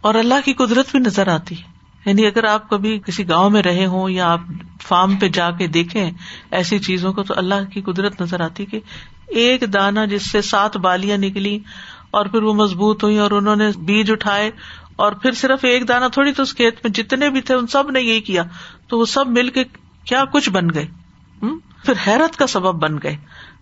[0.00, 1.72] اور اللہ کی قدرت بھی نظر آتی ہے۔
[2.06, 4.40] یعنی اگر آپ کبھی کسی گاؤں میں رہے ہوں یا آپ
[4.82, 6.10] فارم پہ جا کے دیکھیں
[6.50, 8.80] ایسی چیزوں کو، تو اللہ کی قدرت نظر آتی کہ
[9.26, 11.58] ایک دانا جس سے سات بالیاں نکلی
[12.10, 14.50] اور پھر وہ مضبوط ہوئی اور انہوں نے بیج اٹھائے
[14.96, 17.90] اور پھر صرف ایک دانا تھوڑی تو اس کھیت میں جتنے بھی تھے ان سب
[17.90, 18.42] نے یہی کیا،
[18.88, 19.64] تو وہ سب مل کے
[20.04, 20.86] کیا کچھ بن گئے؟
[21.84, 23.16] پھر حیرت کا سبب بن گئے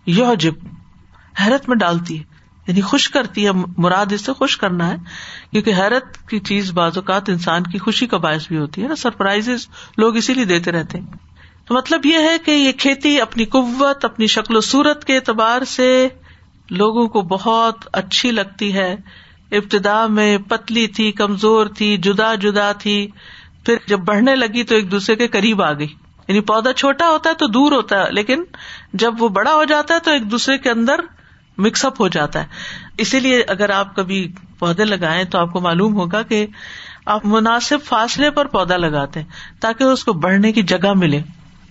[0.05, 0.53] یہ جب
[1.45, 2.23] حیرت میں ڈالتی ہے۔
[2.67, 4.95] یعنی خوش کرتی ہے، مراد اس سے خوش کرنا ہے،
[5.51, 8.95] کیونکہ حیرت کی چیز بعض اوقات انسان کی خوشی کا باعث بھی ہوتی ہے نا
[8.95, 9.49] سرپرائز
[9.97, 11.05] لوگ اسی لیے دیتے رہتے ہیں۔
[11.65, 15.63] تو مطلب یہ ہے کہ یہ کھیتی اپنی قوت، اپنی شکل و صورت کے اعتبار
[15.63, 16.07] سے
[16.69, 18.95] لوگوں کو بہت اچھی لگتی ہے۔
[19.51, 23.07] ابتدا میں پتلی تھی، کمزور تھی، جدا جدا تھی،
[23.65, 25.87] پھر جب بڑھنے لگی تو ایک دوسرے کے قریب آ گئی۔
[26.27, 28.43] یعنی پودا چھوٹا ہوتا ہے تو دور ہوتا ہے، لیکن
[28.93, 31.01] جب وہ بڑا ہو جاتا ہے تو ایک دوسرے کے اندر
[31.61, 32.45] مکس اپ ہو جاتا ہے۔
[32.97, 36.47] اسی لیے اگر آپ کبھی پودے لگائیں تو آپ کو معلوم ہوگا کہ
[37.05, 39.27] آپ مناسب فاصلے پر پودا لگاتے ہیں
[39.59, 41.21] تاکہ اس کو بڑھنے کی جگہ ملے۔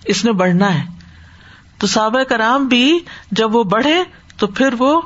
[0.04, 1.00] اس نے بڑھنا ہے۔
[1.78, 2.98] تو سابق کرام بھی
[3.30, 4.02] جب وہ بڑھے
[4.36, 5.00] تو پھر وہ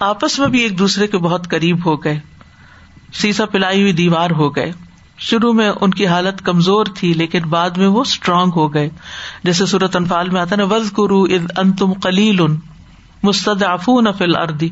[0.00, 2.20] آپس میں بھی ایک دوسرے کے بہت قریب ہو گئے۔
[3.14, 4.72] سیسا پلائی ہوئی دیوار ہو گئے۔
[5.18, 8.90] شروع میں ان کی حالت کمزور تھی لیکن بعد میں وہ اسٹرانگ ہو گئے۔
[9.44, 11.22] جیسے سورت انفال میں آتا نا وز گرو
[11.56, 12.75] ان تم کلیل مستد
[13.62, 14.68] افون فل اردی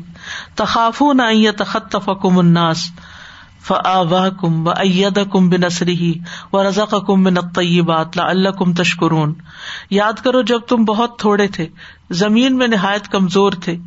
[0.55, 1.21] تخافون
[1.57, 2.91] تخطف کم اناس
[3.65, 6.13] فا کم و اید کم نسری
[6.53, 6.63] و
[8.77, 9.33] تشکرون۔
[9.89, 11.67] یاد کرو جب تم بہت تھوڑے تھے،
[12.09, 13.77] زمین میں نہایت کمزور تھے،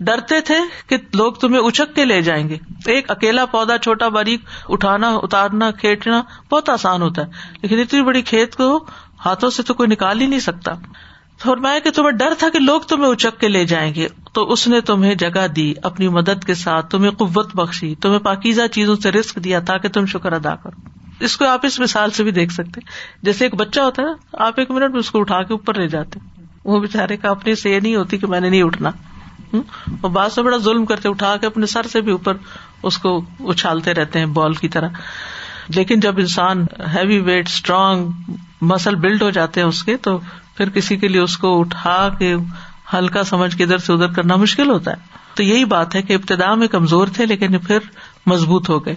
[0.00, 4.40] ڈرتے تھے کہ لوگ تمہیں اچک کے لے جائیں گے۔ ایک اکیلا پودا، چھوٹا باریک،
[4.68, 7.26] اٹھانا، اتارنا کھیٹنا بہت آسان ہوتا ہے،
[7.62, 8.84] لیکن اتنی بڑی کھیت کو
[9.24, 10.72] ہاتھوں سے تو کوئی نکال ہی نہیں سکتا۔
[11.44, 14.68] فرمایا کہ تمہیں ڈر تھا کہ لوگ تمہیں اچک کے لے جائیں گے، تو اس
[14.68, 19.12] نے تمہیں جگہ دی، اپنی مدد کے ساتھ تمہیں قوت بخشی، تمہیں پاکیزہ چیزوں سے
[19.12, 20.88] رسک دیا تاکہ تم شکر ادا کرو۔
[21.20, 22.80] اس کو آپ اس مثال سے بھی دیکھ سکتے
[23.22, 25.88] جیسے ایک بچہ ہوتا ہے آپ ایک منٹ میں اس کو اٹھا کے اوپر لے
[25.88, 26.20] جاتے
[26.64, 28.90] وہ بےچارے کا اپنی سے یہ نہیں ہوتی کہ میں نے نہیں اٹھنا۔
[30.00, 32.36] اور بعد سے بڑا ظلم کرتے، اٹھا کے اپنے سر سے بھی اوپر
[32.82, 34.88] اس کو اچھالتے رہتے ہیں بال کی طرح۔
[35.68, 38.08] لیکن جب انسان heavy weight strong
[38.60, 40.20] muscle build ہو جاتے ہیں اس کے، تو
[40.56, 42.36] پھر کسی کے لیے اس کو اٹھا کے
[42.94, 44.96] ہلکا سمجھ کے ادھر سے ادھر کرنا مشکل ہوتا ہے۔
[45.34, 47.78] تو یہی بات ہے کہ ابتدا میں کمزور تھے لیکن پھر
[48.26, 48.94] مضبوط ہو گئے۔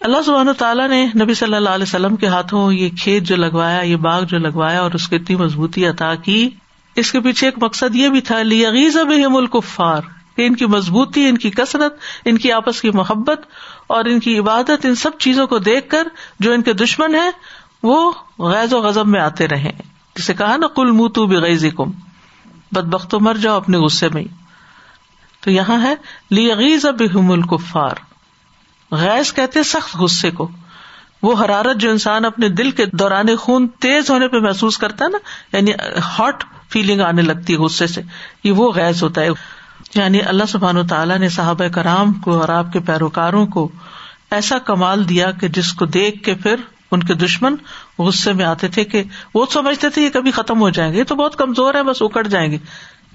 [0.00, 3.80] اللہ سبحانہ تعالیٰ نے نبی صلی اللہ علیہ وسلم کے ہاتھوں یہ کھیت جو لگوایا،
[3.80, 6.50] یہ باغ جو لگوایا اور اس کی اتنی مضبوطی عطا کی۔
[6.94, 10.00] اس کے پیچھے ایک مقصد یہ بھی تھا لیغیز اب الکفار
[10.36, 13.40] کہ ان کی مضبوطی، ان کی کثرت، ان کی آپس کی محبت
[13.86, 16.08] اور ان کی عبادت، ان سب چیزوں کو دیکھ کر
[16.40, 17.30] جو ان کے دشمن ہے
[17.82, 19.72] وہ غیر و غزب میں آتے رہے۔
[20.16, 21.90] جسے کہا نا کل منہ تو بھی کم
[22.72, 24.24] بد بخت مر جاؤ اپنے غصے میں
[25.40, 25.94] تو یہاں ہے
[26.30, 27.94] لیغیز اب الکفار.
[28.90, 30.48] غیض کہتے سخت غصے کو۔
[31.22, 35.10] وہ حرارت جو انسان اپنے دل کے دوران خون تیز ہونے پہ محسوس کرتا ہے
[35.10, 35.18] نا
[35.56, 35.72] یعنی
[36.18, 38.02] ہاٹ فیلنگ آنے لگتی ہے غصے سے،
[38.44, 39.28] یہ وہ گیس ہوتا ہے۔
[39.94, 43.68] یعنی اللہ سبحان و تعالیٰ نے صحابہ کرام کو اور آپ کے پیروکاروں کو
[44.30, 46.54] ایسا کمال دیا کہ جس کو دیکھ کے پھر
[46.90, 47.54] ان کے دشمن
[47.98, 49.02] غصے میں آتے تھے کہ
[49.34, 52.02] وہ سمجھتے تھے یہ کبھی ختم ہو جائیں گے، یہ تو بہت کمزور ہے، بس
[52.02, 52.58] اکڑ جائیں گے،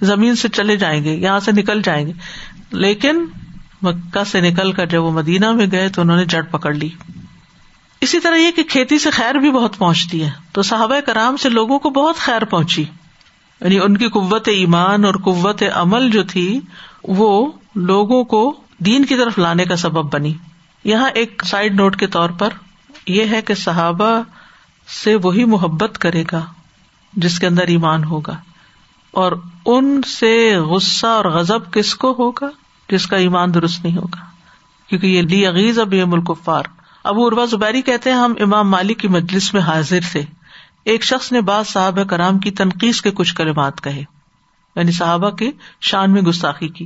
[0.02, 2.12] زمین سے چلے جائیں گے، یہاں سے نکل جائیں گے۔
[2.72, 3.26] لیکن
[3.82, 6.90] مکہ سے نکل کر جب وہ مدینہ میں گئے تو انہوں نے جڑ پکڑ لی۔
[8.02, 11.50] اسی طرح یہ کہ کھیتی سے خیر بھی بہت پہنچتی ہے۔ تو صحابہ کرام سے
[11.50, 12.86] لوگوں کو بہت خیر پہنچی۔
[13.62, 16.60] یعنی ان کی قوت ایمان اور قوت عمل جو تھی،
[17.04, 20.34] وہ لوگوں کو دین کی طرف لانے کا سبب بنی۔
[20.84, 22.50] یہاں ایک سائڈ نوٹ کے طور پر
[23.08, 24.22] یہ ہے کہ صحابہ
[24.92, 26.46] سے وہی محبت کرے گا
[27.14, 28.38] جس کے اندر ایمان ہوگا
[29.12, 29.32] اور
[29.66, 32.50] ان سے غصہ اور غزب کس کو ہوگا
[32.89, 34.26] جس کا ایمان درست نہیں ہوگا؟
[34.88, 36.64] کیونکہ یہ لی عغیز اب یہ ملک فار
[37.04, 40.24] ابو اروا زبیری کہتے ہیں، ہم امام مالک کی مجلس میں حاضر تھے۔
[40.84, 44.04] ایک شخص نے بعض صاحب کرام کی تنقید کے کچھ کلمات کہے
[44.76, 46.86] یعنی صحابہ کے شان میں گستاخی کی۔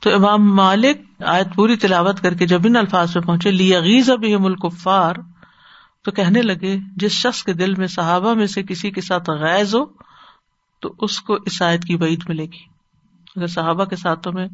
[0.00, 4.10] تو امام مالک آیت پوری تلاوت کر کے جب ان الفاظ پہ پہنچے، لی عغیز
[4.10, 5.14] اب یہ ملک فار
[6.04, 9.74] تو کہنے لگے، جس شخص کے دل میں صحابہ میں سے کسی کے ساتھ غیض
[9.74, 9.84] ہو،
[10.80, 12.62] تو اس کو اس آیت کی وعید ملے گی۔
[13.36, 14.46] اگر صحابہ کے ساتھ تمہیں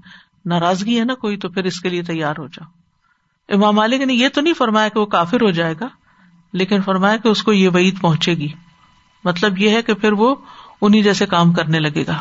[0.47, 2.69] ناراضگی ہے نا کوئی، تو پھر اس کے لیے تیار ہو جاؤ۔
[3.55, 5.89] امام مالک نے یہ تو نہیں فرمایا کہ وہ کافر ہو جائے گا،
[6.53, 8.49] لیکن فرمایا کہ اس کو یہ وعید پہنچے گی۔
[9.25, 10.35] مطلب یہ ہے کہ پھر وہ
[10.81, 12.19] انہیں جیسے کام کرنے لگے گا۔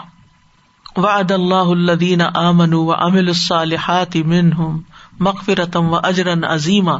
[0.97, 4.81] وعد اللہ الدین امن و امل الصالحات منہم
[5.19, 6.91] مغفرتم و اجرن عظیمہ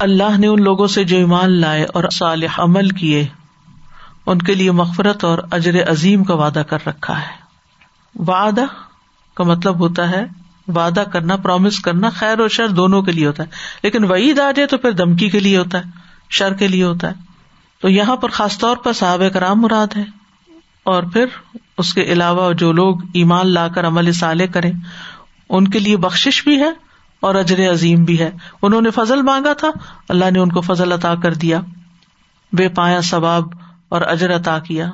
[0.00, 3.26] اللہ نے ان لوگوں سے جو ایمان لائے اور صالح عمل کیے،
[4.26, 7.48] ان کے لیے مغفرت اور اجر عظیم کا وعدہ کر رکھا ہے۔
[8.14, 8.64] وعدہ
[9.34, 10.26] کا مطلب ہوتا ہے
[10.68, 13.48] وعدہ کرنا پرومس کرنا، خیر اور شر دونوں کے لیے ہوتا ہے۔
[13.82, 15.82] لیکن وعید آ جائے تو پھر دمکی کے لیے ہوتا ہے،
[16.30, 17.14] شر کے لیے ہوتا ہے۔
[17.80, 20.04] تو یہاں پر خاص طور پر صحابہ کرام مراد ہے۔
[20.82, 21.26] اور پھر
[21.78, 24.72] اس کے علاوہ جو لوگ ایمان لا کر عمل سالے کریں،
[25.48, 26.87] ان کے لیے بخش بھی ہے
[27.20, 28.30] اور اجر عظیم بھی ہے۔
[28.62, 29.68] انہوں نے فضل مانگا تھا۔
[30.08, 31.60] اللہ نے ان کو فضل عطا کر دیا۔
[32.52, 33.44] بے پایا ثواب
[33.88, 34.90] اور اجر عطا کیا۔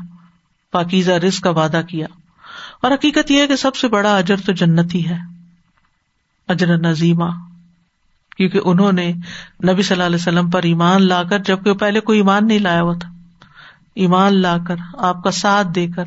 [0.73, 2.07] پاکیزہ رزق کا وعدہ کیا۔
[2.83, 5.19] اور حقیقت یہ ہے کہ سب سے بڑا اجر تو جنت ہی ہے۔
[6.49, 7.31] اجر نظیمہ۔
[8.37, 9.13] کیونکہ انہوں نے
[9.69, 12.83] نبی صلی اللہ علیہ وسلم پر ایمان لا کر، جبکہ پہلے کوئی ایمان نہیں لایا
[12.83, 13.09] ہوا تھا،
[13.95, 16.05] ایمان لا کر، آپ کا ساتھ دے کر،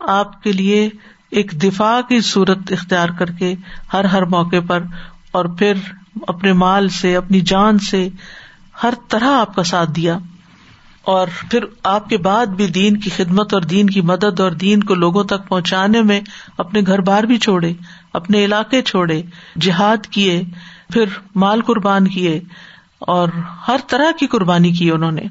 [0.00, 0.90] آپ کے لیے
[1.30, 3.54] ایک دفاع کی صورت اختیار کر کے
[3.92, 4.82] ہر ہر موقع پر
[5.32, 5.72] اور پھر
[6.26, 8.08] اپنے مال سے، اپنی جان سے
[8.82, 10.18] ہر طرح آپ کا ساتھ دیا۔
[11.02, 14.82] اور پھر آپ کے بعد بھی دین کی خدمت اور دین کی مدد اور دین
[14.82, 16.20] کو لوگوں تک پہنچانے میں
[16.58, 17.72] اپنے گھر بار بھی چھوڑے،
[18.12, 19.22] اپنے علاقے چھوڑے،
[19.60, 20.42] جہاد کیے،
[20.92, 21.04] پھر
[21.34, 22.40] مال قربان کیے
[22.98, 23.28] اور
[23.68, 25.22] ہر طرح کی قربانی کی انہوں نے۔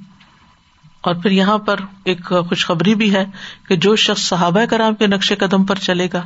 [1.02, 3.26] اور پھر یہاں پر ایک خوشخبری بھی ہے
[3.68, 6.22] کہ جو شخص صحابہ کرام کے نقشے قدم پر چلے گا،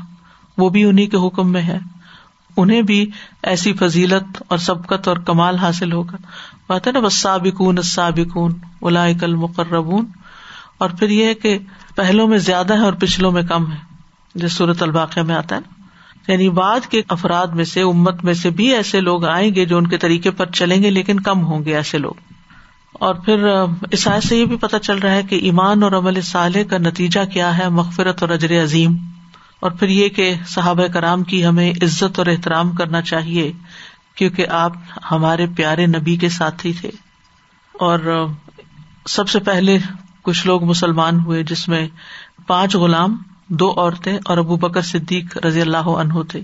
[0.58, 1.80] وہ بھی انہیں کے حکم میں ہے۔
[2.58, 3.12] انہیں بھی
[3.44, 6.16] ایسی فضیلت اور سبقت اور کمال حاصل ہوگا۔
[6.68, 10.06] بات ہے نا بس سابقون سابقون الاقل مقربون
[10.78, 11.58] اور پھر یہ ہے کہ
[11.96, 13.78] پہلو میں زیادہ ہے اور پچھلوں میں کم ہے،
[14.36, 15.76] جس صورت الباقیہ میں آتا ہے نا۔
[16.32, 19.78] یعنی بعد کے افراد میں سے، امت میں سے بھی ایسے لوگ آئیں گے جو
[19.78, 22.14] ان کے طریقے پر چلیں گے، لیکن کم ہوں گے ایسے لوگ۔
[22.94, 26.64] اور پھر عیسائی سے یہ بھی پتا چل رہا ہے کہ ایمان اور عمل صالح
[26.70, 28.96] کا نتیجہ کیا ہے، مغفرت اور اجر عظیم۔
[29.60, 33.52] اور پھر یہ کہ صحابہ کرام کی ہمیں عزت اور احترام کرنا چاہیے،
[34.16, 34.72] کیونکہ آپ
[35.12, 36.92] ہمارے پیارے نبی کے ساتھی تھے۔
[37.74, 38.28] اور
[39.06, 39.78] سب سے پہلے
[40.22, 41.88] کچھ لوگ مسلمان ہوئے، جس میں
[42.48, 46.42] پانچ غلام، دو عورتیں اور ابو بکر صدیق رضی اللہ عنہ تھے۔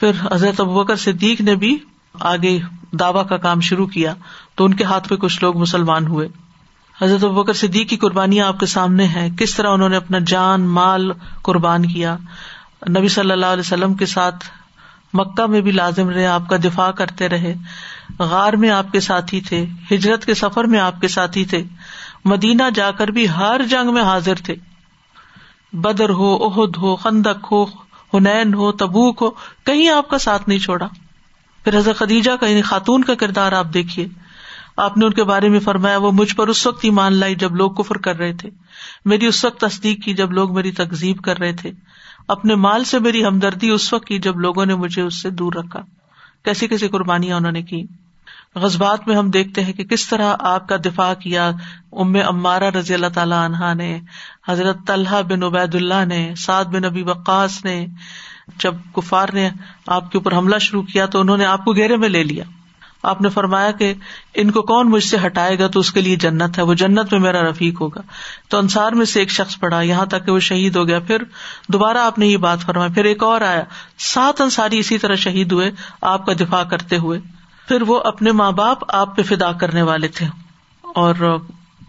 [0.00, 1.78] پھر حضرت ابو بکر صدیق نے بھی
[2.14, 2.58] آگے
[2.92, 4.14] دعوی کا کام شروع کیا،
[4.54, 6.28] تو ان کے ہاتھ پہ کچھ لوگ مسلمان ہوئے۔
[7.02, 10.60] حضرت بکر صدیق کی قربانیاں آپ کے سامنے ہیں۔ کس طرح انہوں نے اپنا جان،
[10.60, 12.16] مال قربان کیا۔
[12.88, 14.44] نبی صلی اللہ علیہ وسلم کے ساتھ
[15.12, 17.54] مکہ میں بھی لازم رہے، آپ کا دفاع کرتے رہے۔
[18.18, 21.64] غار میں آپ کے ساتھی تھے، ہجرت کے سفر میں آپ کے ساتھی تھے۔
[22.24, 24.54] مدینہ جا کر بھی ہر جنگ میں حاضر تھے۔
[25.72, 27.64] بدر ہو عہد ہو، خندق ہو
[28.14, 29.30] ہنین ہو، تبوک ہو،
[29.64, 30.88] کہیں آپ کا ساتھ نہیں چھوڑا۔
[31.64, 34.08] پھر حضرت خدیجہ کا یعنی خاتون کا کردار آپ دیکھیے۔
[34.78, 37.34] آپ نے ان کے بارے میں فرمایا، وہ مجھ پر اس وقت ہی مان لائی
[37.34, 38.50] جب لوگ کفر کر رہے تھے۔
[39.04, 41.70] میری اس وقت تصدیق کی جب لوگ میری تقزیب کر رہے تھے۔
[42.28, 45.52] اپنے مال سے میری ہمدردی اس وقت کی جب لوگوں نے مجھے اس سے دور
[45.52, 45.80] رکھا۔
[46.44, 47.86] کیسی کیسی قربانیاں انہوں نے کی۔
[48.54, 51.50] غذبات میں ہم دیکھتے ہیں کہ کس طرح آپ کا دفاع کیا۔
[51.92, 54.00] ام امارا رضی اللہ تعالیٰ عنہا نے،
[54.48, 57.86] حضرت طلحہ بن عبید اللہ نے، سعد بن نبی وقاص نے۔
[58.58, 59.50] جب کفار نے
[59.86, 62.44] آپ کے اوپر حملہ شروع کیا تو انہوں نے آپ کو گھیرے میں لے لیا۔
[63.02, 63.94] آپ نے فرمایا کہ
[64.34, 67.12] ان کو کون مجھ سے ہٹائے گا تو اس کے لیے جنت ہے، وہ جنت
[67.12, 68.00] میں میرا رفیق ہوگا۔
[68.48, 71.22] تو انصار میں سے ایک شخص پڑا، یہاں تک کہ وہ شہید ہو گیا۔ پھر
[71.68, 73.62] دوبارہ آپ نے یہ بات فرمایا پھر ایک اور آیا۔
[73.98, 75.70] سات انصاری اسی طرح شہید ہوئے،
[76.00, 77.20] آپ کا دفاع کرتے ہوئے۔
[77.68, 80.26] پھر وہ اپنے ماں باپ آپ پہ فدا کرنے والے تھے۔
[80.82, 81.38] اور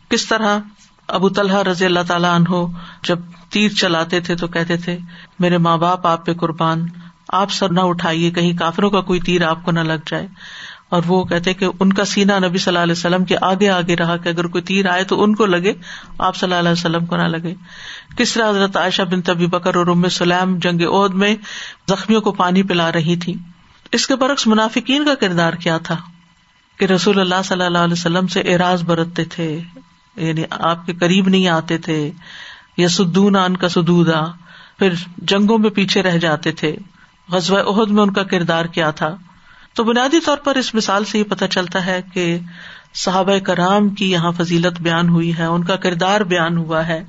[0.10, 0.60] کس طرح
[1.08, 2.66] ابو طلحہ رضی اللہ تعالیٰ عنہ
[3.04, 4.98] جب تیر چلاتے تھے تو کہتے تھے،
[5.40, 6.86] میرے ماں باپ آپ پہ قربان،
[7.28, 10.28] آپ سر نہ اٹھائیے، کہیں کافروں کا کوئی تیر آپ کو نہ لگ جائے۔
[10.90, 13.96] اور وہ کہتے کہ ان کا سینا نبی صلی اللہ علیہ وسلم کے آگے آگے
[13.96, 15.74] رہا کہ اگر کوئی تیر آئے تو ان کو لگے،
[16.18, 17.54] آپ صلی اللہ علیہ وسلم کو نہ لگے۔
[18.18, 21.36] کس طرح حضرت عائشہ بن طبی بکر اور ام سلیم جنگ عہد میں
[21.90, 23.34] زخمیوں کو پانی پلا رہی تھی
[23.92, 25.98] اس کے برعکس منافقین کا کردار کیا تھا
[26.78, 29.60] کہ رسول اللہ صلی اللہ علیہ وسلم سے اعراض برتتے تھے
[30.16, 32.12] یعنی آپ کے قریب نہیں آتے تھے
[32.78, 34.22] یا سدون ان کا سدودا
[34.80, 36.76] پھر جنگوں میں پیچھے رہ جاتے تھے۔
[37.32, 39.16] غزوہ عہد میں ان کا کردار کیا تھا؟
[39.74, 42.40] تو بنیادی طور پر اس مثال سے یہ پتہ چلتا ہے کہ
[42.94, 47.04] صحابہ کرام کی یہاں فضیلت بیان ہوئی ہے، ان کا کردار بیان ہوا ہے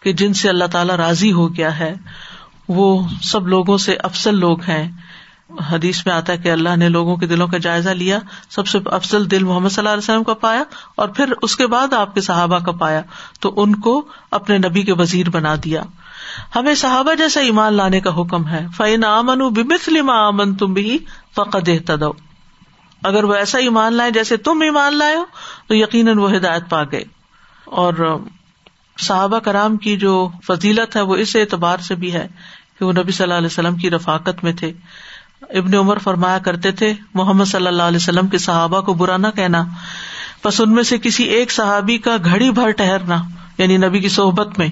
[0.00, 1.94] کہ جن سے اللہ تعالی راضی ہو گیا ہے،
[2.68, 4.90] وہ سب لوگوں سے افسل لوگ ہیں۔
[5.72, 8.18] حدیث میں آتا ہے کہ اللہ نے لوگوں کے دلوں کا جائزہ لیا،
[8.50, 10.62] سب سے افضل دل محمد صلی اللہ علیہ وسلم کا پایا
[10.96, 13.00] اور پھر اس کے بعد آپ کے صحابہ کا پایا۔
[13.40, 15.82] تو ان کو اپنے نبی کے وزیر بنا دیا۔
[16.56, 20.98] ہمیں صحابہ جیسا ایمان لانے کا حکم ہے۔ فعین امن بسلم امن تم بھی
[21.34, 22.12] فقد تدو
[23.02, 25.24] اگر وہ ایسا ایمان لائے جیسے تم ایمان لائے ہو،
[25.66, 27.04] تو یقیناً وہ ہدایت پا گئے۔
[27.64, 28.20] اور
[28.98, 32.28] صحابہ کرام کی جو فضیلت ہے، وہ اس اعتبار سے بھی ہے
[32.78, 34.72] کہ وہ نبی صلی اللہ علیہ وسلم کی رفاقت میں تھے۔
[35.40, 39.26] ابن عمر فرمایا کرتے تھے، محمد صلی اللہ علیہ وسلم کے صحابہ کو برا نہ
[39.36, 39.64] کہنا۔
[40.44, 43.16] بس ان میں سے کسی ایک صحابی کا گھڑی بھر ٹہرنا
[43.58, 44.68] یعنی نبی کی صحبت میں،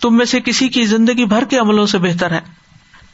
[0.00, 2.40] تم میں سے کسی کی زندگی بھر کے عملوں سے بہتر ہے۔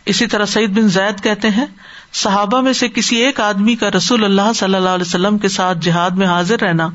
[0.06, 1.66] اسی طرح سعید بن زید کہتے ہیں،
[2.12, 5.78] صحابہ میں سے کسی ایک آدمی کا رسول اللہ صلی اللہ علیہ وسلم کے ساتھ
[5.78, 6.88] جہاد میں حاضر رہنا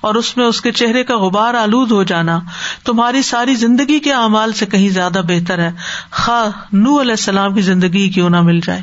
[0.00, 2.40] اور اس میں اس کے چہرے کا غبار آلود ہو جانا،
[2.84, 5.70] تمہاری ساری زندگی کے اعمال سے کہیں زیادہ بہتر ہے۔
[6.10, 8.82] خا نو علیہ السلام کی زندگی کیوں نہ مل جائے۔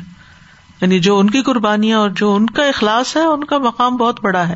[0.80, 4.20] یعنی جو ان کی قربانیاں اور جو ان کا اخلاص ہے، ان کا مقام بہت
[4.22, 4.54] بڑا ہے۔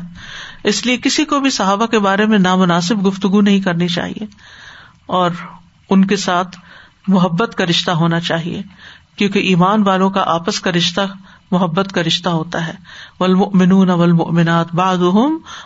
[0.67, 4.25] اس لیے کسی کو بھی صحابہ کے بارے میں نامناسب گفتگو نہیں کرنی چاہیے
[5.05, 5.31] اور
[5.89, 6.57] ان کے ساتھ
[7.07, 8.61] محبت کا رشتہ ہونا چاہیے،
[9.15, 11.01] کیونکہ ایمان والوں کا آپس کا رشتہ
[11.51, 12.73] محبت کا رشتہ ہوتا ہے۔
[13.19, 14.97] ولمنون ولمنات باد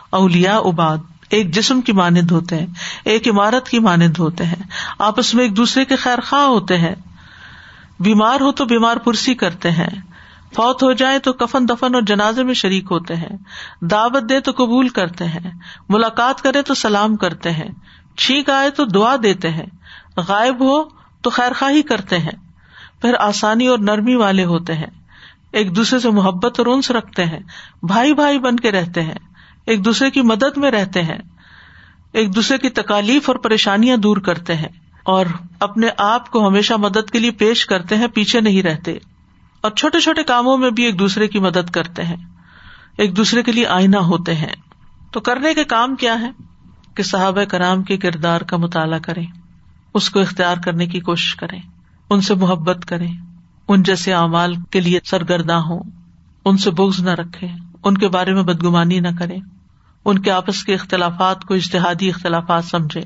[0.09, 0.97] اولیا اباد
[1.29, 2.67] ایک جسم کی مانند ہوتے ہیں،
[3.05, 4.63] ایک عمارت کی مانند ہوتے ہیں۔
[4.99, 6.95] آپس میں ایک دوسرے کے خیر خواہ ہوتے ہیں۔
[7.99, 10.10] بیمار ہو تو بیمار پرسی کرتے ہیں۔
[10.55, 13.37] فوت ہو جائے تو کفن دفن اور جنازے میں شریک ہوتے ہیں۔
[13.81, 15.51] دعوت دے تو قبول کرتے ہیں۔
[15.89, 17.67] ملاقات کرے تو سلام کرتے ہیں۔
[18.17, 19.65] چھینک آئے تو دعا دیتے ہیں۔
[20.17, 20.83] غائب ہو
[21.21, 22.31] تو خیر خواہی کرتے ہیں۔
[23.01, 25.01] پھر آسانی اور نرمی والے ہوتے ہیں۔
[25.51, 27.39] ایک دوسرے سے محبت اور انس رکھتے ہیں۔
[27.83, 29.17] بھائی بھائی بن کے رہتے ہیں۔
[29.65, 31.19] ایک دوسرے کی مدد میں رہتے ہیں۔
[32.11, 34.69] ایک دوسرے کی تکالیف اور پریشانیاں دور کرتے ہیں۔
[35.03, 35.25] اور
[35.59, 38.97] اپنے آپ کو ہمیشہ مدد کے لیے پیش کرتے ہیں، پیچھے نہیں رہتے۔
[39.61, 42.15] اور چھوٹے چھوٹے کاموں میں بھی ایک دوسرے کی مدد کرتے ہیں۔
[42.97, 44.55] ایک دوسرے کے لیے آئینہ ہوتے ہیں۔
[45.11, 46.31] تو کرنے کے کام کیا ہے
[46.95, 49.25] کہ صحابہ کرام کے کردار کا مطالعہ کریں۔
[49.93, 51.59] اس کو اختیار کرنے کی کوشش کریں۔
[52.09, 53.13] ان سے محبت کریں۔
[53.67, 55.79] ان جیسے اعمال کے لیے سرگرداں ہوں۔
[56.45, 57.47] ان سے بوگز نہ رکھے
[57.83, 59.39] ان کے بارے میں بدگمانی نہ کریں۔
[60.05, 63.01] ان کے آپس کے اختلافات کو اشتہادی اختلافات سمجھے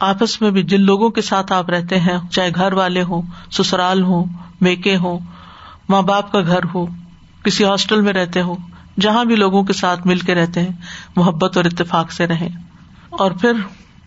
[0.00, 4.02] آپس میں بھی جن لوگوں کے ساتھ آپ رہتے ہیں، چاہے گھر والے ہوں، سسرال
[4.02, 4.24] ہوں،
[4.60, 5.18] میکے ہوں
[5.90, 6.86] ماں باپ کا گھر ہو،
[7.42, 8.54] کسی ہاسٹل میں رہتے ہو،
[9.00, 10.68] جہاں بھی لوگوں کے ساتھ مل کے رہتے ہیں،
[11.16, 12.48] محبت اور اتفاق سے رہیں۔
[13.10, 13.52] اور پھر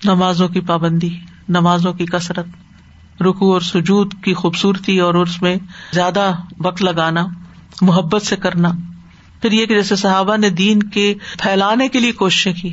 [0.04, 1.18] نمازوں کی پابندی،
[1.50, 2.46] نمازوں کی کثرت
[3.22, 5.56] رکو اور سجود کی خوبصورتی اور اس میں
[5.92, 7.26] زیادہ وقت لگانا،
[7.82, 8.72] محبت سے کرنا۔
[9.42, 12.70] پھر یہ کہ جیسے صحابہ نے دین کے پھیلانے کے لیے کوششیں کی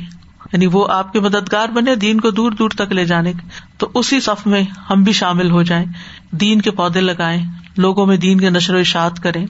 [0.53, 3.47] یعنی وہ آپ کے مددگار بنے دین کو دور دور تک لے جانے کے۔
[3.77, 5.85] تو اسی صف میں ہم بھی شامل ہو جائیں،
[6.31, 7.45] دین کے پودے لگائیں
[7.77, 9.45] لوگوں میں دین کے نشر و اشاعت کریں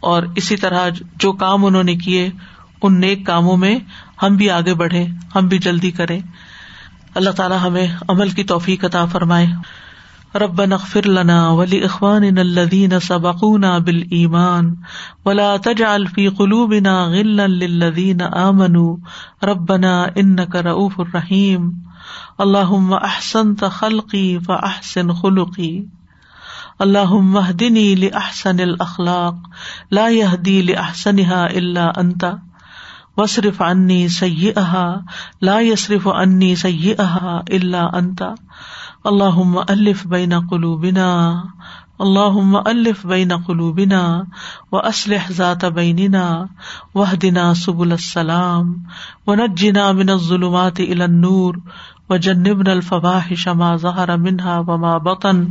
[0.00, 2.30] اور اسی طرح جو کام انہوں نے کیے،
[2.82, 3.78] ان نیک کاموں میں
[4.22, 5.06] ہم بھی آگے بڑھے
[5.36, 6.20] ہم بھی جلدی کریں۔
[7.14, 9.46] اللہ تعالیٰ ہمیں عمل کی توفیق عطا فرمائے۔
[10.34, 14.74] رب نغفر لنا ولی اخوان الدین سبقونا بال ایمان
[15.24, 18.96] ولا تجعل في قلوبنا غلا للذین آمنوا۔
[19.42, 21.70] ربنا انك رؤوف الرحیم
[22.38, 25.84] اللهم احسنت خلقی فاحسن خلقی
[26.78, 29.34] اللہ مہدنی لحسن الاخلاق
[29.90, 32.24] لا يهدي لأحسنها الا انت
[33.16, 34.96] وصرف عني سيئها
[35.42, 38.22] لا يصرف عني سيئها الا انت۔
[39.04, 41.42] اللهم الف بين قلوبنا
[42.00, 44.24] اللهم الف بين قلوبنا
[44.72, 46.46] واصلح ذات بيننا
[46.94, 48.74] واهدنا سبل السلام،
[49.26, 51.54] ونجنا من الظلمات الى النور
[52.10, 55.48] وجنبنا الفواحش ما ظهر منها وما بطن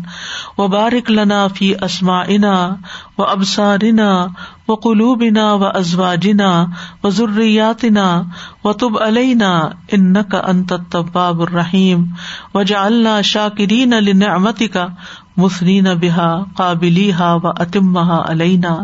[0.58, 2.78] وبارك لنا في اسماعنا
[3.18, 4.32] وابصارنا
[4.68, 6.70] وقلوبنا وازواجنا
[7.04, 8.28] وذرياتنا
[8.64, 12.14] وتب علينا انك انت التواب الرحيم
[12.54, 14.92] وجعلنا شاكرين لنعمتك
[15.38, 18.76] مثنین بحا قابلی ہا و اتمہا علینا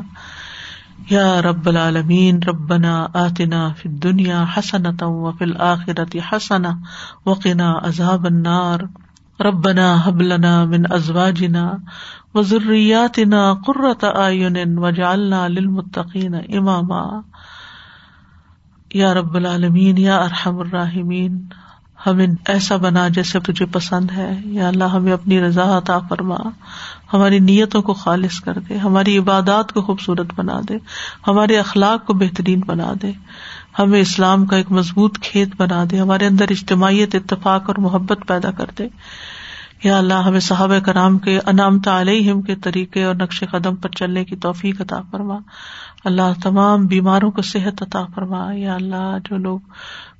[1.10, 5.46] یا رب العالمین، ربنا آتنا فی الدنیا حسنتا و فی
[6.20, 6.74] حسنا
[7.26, 8.80] وقنا عذاب النار۔
[9.42, 11.74] ربنا حب لنا من ازواجنا
[12.36, 17.22] و ذریاتنا قرۃ آئین وجعلنا للمتقین اماما۔
[18.94, 21.46] یا رب العالمین، یا ارحم الراحمین۔
[22.06, 26.38] ہمیں ایسا بنا جیسے تجھے پسند ہے۔ یا اللہ، ہمیں اپنی رضا عطا فرما۔
[27.14, 30.78] ہماری نیتوں کو خالص کر دے۔ ہماری عبادات کو خوبصورت بنا دے۔
[31.28, 33.12] ہمارے اخلاق کو بہترین بنا دے۔
[33.80, 38.52] ہمیں اسلام کا ایک مضبوط کھیت بنا دے۔ ہمارے اندر اجتماعیت، اتفاق اور محبت پیدا
[38.52, 38.88] کر دے۔
[39.84, 44.26] یا اللہ ہمیں صحابہ کرام کے انعام تعلیم کے طریقے اور نقش قدم پر چلنے
[44.26, 45.38] کی توفیق عطا فرما۔
[46.06, 49.60] اللہ تمام بیماروں کو صحت عطا فرما۔ یا اللہ جو لوگ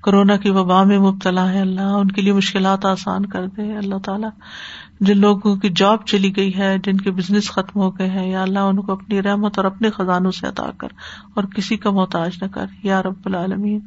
[0.02, 3.96] کورونا کی وبا میں مبتلا ہے اللہ ان کے لیے مشکلات آسان کر دے۔ اللہ
[3.98, 4.30] تعالیٰ
[5.00, 8.42] جن لوگوں کی جاب چلی گئی ہے، جن کے بزنس ختم ہو گئے ہیں، یا
[8.42, 10.88] اللہ ان کو اپنی رحمت اور اپنے خزانوں سے عطا کر
[11.34, 13.80] اور کسی کا محتاج نہ کر۔ یا رب العالمین،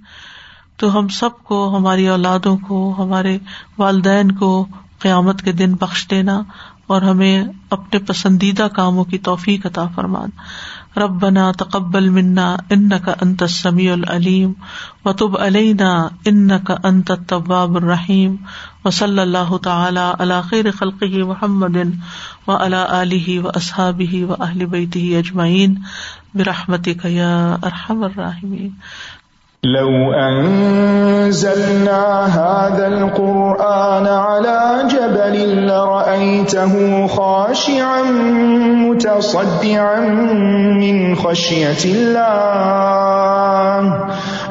[0.77, 3.39] تو ہم سب کو، ہماری اولادوں کو، ہمارے
[3.79, 4.67] والدین کو
[5.05, 6.43] قیامت کے دن بخش دینا
[6.87, 13.43] اور ہمیں اپنے پسندیدہ کاموں کی توفیق عطا فرمانا ربنا تقبل منا ان کا انت
[13.51, 14.53] سمیع العلیم
[15.05, 15.93] و تب علینا
[16.25, 18.37] ان کا انت طباب الرحیم
[18.85, 21.77] و صلی اللہ تعالی علاقیر خلقی محمد
[22.47, 25.75] و علا علیہ و اصحابی و اہل بیتی اجمعین
[26.35, 28.71] برحمت یا ارحم الراحمین۔
[29.65, 38.03] لو أنزلنا هذا القرآن على جبل لرأيته خاشعا
[38.85, 40.01] متصدعا
[40.81, 42.45] من خشية الله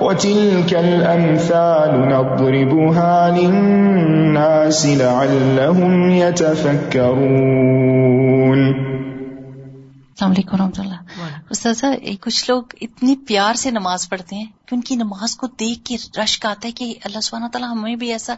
[0.02, 7.34] وتلك الأمثال نضربها للناس لعلهم يتفكرون.
[10.14, 10.93] السلام علیکم رحمۃ اللہ
[11.54, 11.86] استاذہ
[12.22, 15.96] کچھ لوگ اتنی پیار سے نماز پڑھتے ہیں کہ ان کی نماز کو دیکھ کے
[16.20, 18.36] رشک آتا ہے کہ اللہ سبحانہ تعالیٰ ہمیں بھی ایسا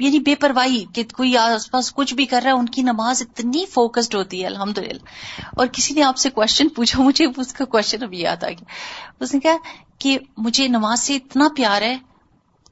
[0.00, 3.22] یعنی بے پرواہی کہ کوئی آس پاس کچھ بھی کر رہا ہے، ان کی نماز
[3.22, 7.52] اتنی فوکسڈ ہوتی ہے الحمد للہ اور کسی نے آپ سے کوشچن پوچھا، مجھے اس
[7.52, 8.64] کا کوشچن ابھی یاد آ گیا۔
[9.20, 9.56] اس نے کہا
[9.98, 11.96] کہ مجھے نماز سے اتنا پیار ہے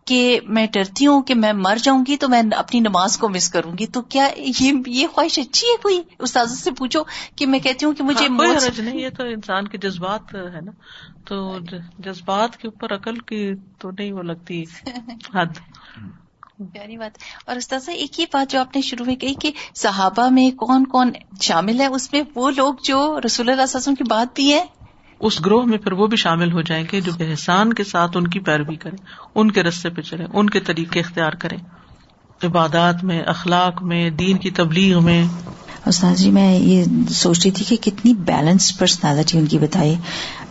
[0.05, 3.48] کہ میں ڈرتی ہوں کہ میں مر جاؤں گی تو میں اپنی نماز کو مس
[3.50, 7.03] کروں گی تو کیا یہ یہ خواہش اچھی ہے کوئی استاذ سے پوچھو
[7.36, 10.61] کہ میں کہتی ہوں کہ مجھے ہاں، حرج نہیں یہ تو انسان کے جذبات ہے
[10.61, 10.72] نا۔
[11.24, 11.59] تو
[11.98, 14.64] جذبات کے اوپر عقل کی تو نہیں وہ لگتی
[15.34, 15.59] حد۔
[16.72, 20.28] پیاری بات۔ اور استاذہ ایک ہی بات جو آپ نے شروع میں کہی کہ صحابہ
[20.28, 24.05] میں کون کون شامل ہے اس میں وہ لوگ جو رسول اللہ علیہ وسلم کی
[24.05, 24.64] بات بھی ہے
[25.23, 28.27] اس گروہ میں پھر وہ بھی شامل ہو جائیں گے جو احسان کے ساتھ ان
[28.27, 28.99] کی پیروی کریں،
[29.35, 31.59] ان کے رستے پہ چلیں، ان کے طریقے اختیار کریں۔
[32.45, 35.25] عبادات میں، اخلاق میں، دین کی تبلیغ میں۔
[35.87, 39.95] استاد جی میں یہ سوچ رہی تھی کہ کتنی بیلنس پرسنالٹی ان کی بتائی۔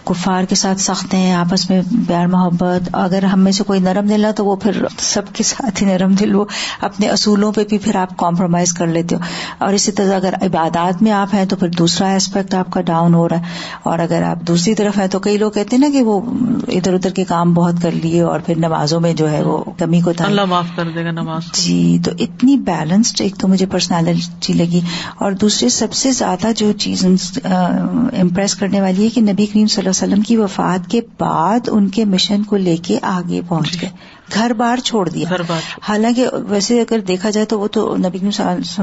[0.03, 4.05] کفار کے ساتھ سخت ہیں آپس میں پیار محبت۔ اگر ہم میں سے کوئی نرم
[4.05, 6.45] دل ہے تو وہ پھر سب کے ساتھ ہی نرم دل وہ
[6.81, 9.19] اپنے اصولوں پہ بھی پھر آپ کمپرومائز کر لیتے ہو۔
[9.57, 13.13] اور اسی طرح اگر عبادات میں آپ ہیں تو پھر دوسرا اسپیکٹ آپ کا ڈاؤن
[13.13, 13.43] ہو رہا ہے۔
[13.83, 16.21] اور اگر آپ دوسری طرف ہیں تو کئی لوگ کہتے ہیں نا کہ وہ
[16.67, 20.01] ادھر ادھر کے کام بہت کر لیے اور پھر نمازوں میں جو ہے وہ کمی
[20.01, 23.65] کو تھا اللہ معاف کر دے گا نماز جی تو اتنی بیلنسڈ ایک تو مجھے
[23.65, 24.81] پرسنالٹی لگی
[25.15, 27.05] اور دوسری سب سے زیادہ جو چیز
[27.43, 31.87] امپریس کرنے والی ہے کہ نبی کریم صلی اللہ وسلم کی وفات کے بعد ان
[31.87, 33.89] کے مشن کو لے کے آگے پہنچ گئے۔
[34.33, 38.29] گھر بار چھوڑ دیا۔ گھر بار۔ حالانکہ ویسے اگر دیکھا جائے تو وہ تو نبی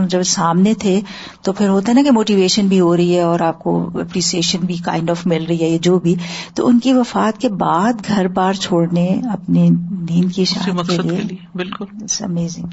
[0.08, 1.00] جب سامنے تھے
[1.42, 4.58] تو پھر ہوتا ہے نا کہ موٹیویشن بھی ہو رہی ہے اور آپ کو اپریسیشن
[4.58, 6.14] بھی کائنڈ آف مل رہی ہے جو بھی۔
[6.54, 11.84] تو ان کی وفات کے بعد گھر بار چھوڑنے اپنے دین کی کے لیے۔ بالکل۔
[12.20, 12.66] امیزنگ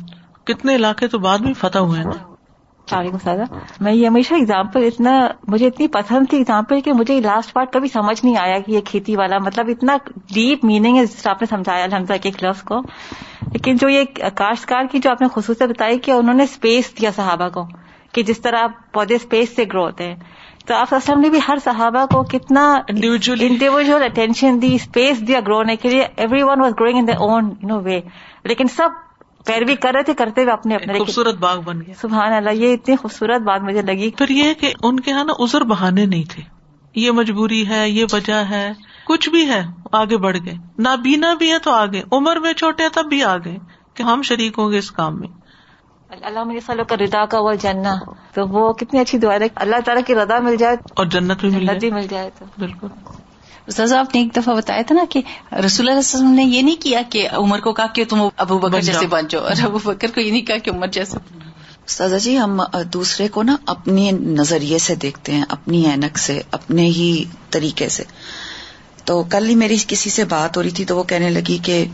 [0.43, 2.34] کتنے علاقے تو بعد میں فتح ہوئے ہیں
[2.91, 7.53] وعلیکم السلام میں یہ ہمیشہ اگزامپل اتنا مجھے اتنی پسند تھی اگزامپل کہ مجھے لاسٹ
[7.53, 9.97] پارٹ کبھی سمجھ نہیں آیا کہ یہ کھیتی والا مطلب اتنا
[10.33, 12.81] ڈیپ میننگ ہے جس طرح آپ نے سمجھایا الحمد کے ایک لفظ کو۔
[13.51, 14.03] لیکن جو یہ
[14.35, 17.67] کاشتکار کی جو آپ نے خصوصیت بتائی کہ انہوں نے اسپیس دیا صحابہ کو
[18.11, 20.15] کہ جس طرح پودے اسپیس سے گرو ہوتے ہیں۔
[20.65, 25.57] تو آپ اسلم نے بھی ہر صحابہ کو کتنا انڈیویجل اٹینشن دی اسپیس دیا گرو
[25.57, 26.07] ہونے کے لیے۔
[26.43, 28.01] Everyone was growing in own no way
[28.43, 28.89] لیکن سب
[29.45, 32.73] پیروی کر رہے تھے کرتے ہوئے اپنے اپنے خوبصورت باغ بن گیا۔ سبحان اللہ یہ
[32.73, 36.23] اتنی خوبصورت بات مجھے لگی پھر یہ کہ ان کے یہاں نا ازر بہانے نہیں
[36.29, 36.43] تھے۔
[36.95, 38.71] یہ مجبوری ہے یہ وجہ ہے
[39.07, 42.83] کچھ بھی ہے آگے بڑھ گئے۔ نہ بینا بھی ہے تو آگے۔ عمر میں چھوٹے
[42.93, 43.57] تب بھی آگے
[43.93, 45.27] کہ ہم شریک ہوں گے اس کام میں۔
[46.21, 47.95] اللہ مجھے سلو کا ردا کا وہ جننا
[48.33, 51.49] تو وہ کتنی اچھی دعا ہے۔ اللہ تعالیٰ کی ردا مل جائے اور جنت بھی
[51.49, 52.87] مل جنت بھی جائے مل جائے تو۔ بالکل۔
[53.67, 55.19] استاذ آپ نے ایک دفعہ بتایا تھا نا کہ
[55.51, 58.59] رسول اللہ علیہ وسلم نے یہ نہیں کیا کہ عمر کو کہا کہ تم ابو
[58.59, 61.17] بکر۔ جیسے بن جاؤ اور ابو بکر کو یہ نہیں کہا کہ عمر جیسے
[61.85, 62.61] استاذہ جی ہم
[62.93, 68.03] دوسرے کو نا اپنے نظریے سے دیکھتے ہیں اپنی اینک سے اپنے ہی طریقے سے۔
[69.05, 71.85] تو کل ہی میری کسی سے بات ہو رہی تھی تو وہ کہنے لگی کہ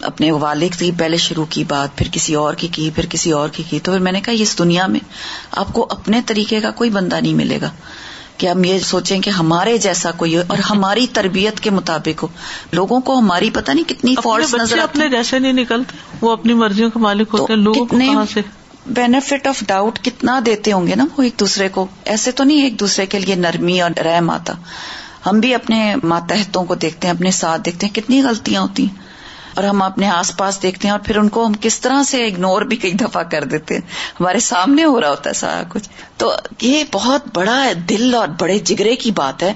[0.00, 3.48] اپنے والد کی پہلے شروع کی بات پھر کسی اور کی کی پھر کسی اور
[3.48, 5.00] کی کی۔ تو پھر میں نے کہا اس دنیا میں
[5.50, 7.70] آپ کو اپنے طریقے کا کوئی بندہ نہیں ملے گا۔
[8.40, 12.28] کہ ہم یہ سوچیں کہ ہمارے جیسا کوئی ہو اور ہماری تربیت کے مطابق ہو۔
[12.72, 16.90] لوگوں کو ہماری پتہ نہیں کتنی بچے نظر اپنے جیسے نہیں نکلتے وہ اپنی مرضیوں
[16.90, 18.40] کے مالک ہوتے ہیں لوگوں کہاں سے؟
[18.86, 22.62] بینیفٹ آف ڈاؤٹ کتنا دیتے ہوں گے نا وہ ایک دوسرے کو؟ ایسے تو نہیں
[22.62, 24.52] ایک دوسرے کے لیے نرمی اور رحم آتا۔
[25.26, 29.09] ہم بھی اپنے ماتحتوں کو دیکھتے ہیں اپنے ساتھ دیکھتے ہیں کتنی غلطیاں ہوتی ہیں۔
[29.60, 32.26] اور ہم اپنے آس پاس دیکھتے ہیں اور پھر ان کو ہم کس طرح سے
[32.26, 33.80] اگنور بھی کئی دفعہ کر دیتے ہیں۔
[34.20, 38.58] ہمارے سامنے ہو رہا ہوتا ہے سارا کچھ۔ تو یہ بہت بڑا دل اور بڑے
[38.58, 39.52] جگرے کی بات ہے۔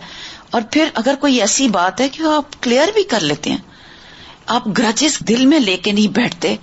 [0.50, 3.59] اور پھر اگر کوئی ایسی بات ہے کہ آپ کلیئر بھی کر لیتے ہیں۔
[4.46, 6.57] آپ گرجز دل میں لے کے نہیں بیٹھتے،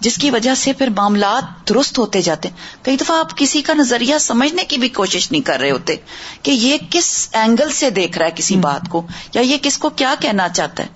[0.00, 3.72] جس کی وجہ سے پھر معاملات درست ہوتے جاتے۔ ہیں کئی دفعہ آپ کسی کا
[3.74, 5.96] نظریہ سمجھنے کی بھی کوشش نہیں کر رہے ہوتے
[6.42, 9.88] کہ یہ کس اینگل سے دیکھ رہا ہے کسی بات کو، یا یہ کس کو
[9.88, 10.88] کیا کہنا چاہتا ہے۔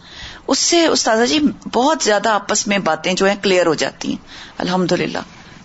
[0.46, 1.38] اس سے استاذہ جی
[1.72, 4.24] بہت زیادہ آپس میں باتیں جو ہیں کلیئر ہو جاتی ہیں۔
[4.58, 5.18] الحمد للہ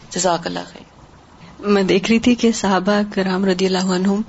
[0.09, 0.88] جزاک اللہ خیر۔
[1.59, 4.21] میں دیکھ رہی تھی کہ صحابہ کرام رضی اللہ عنہم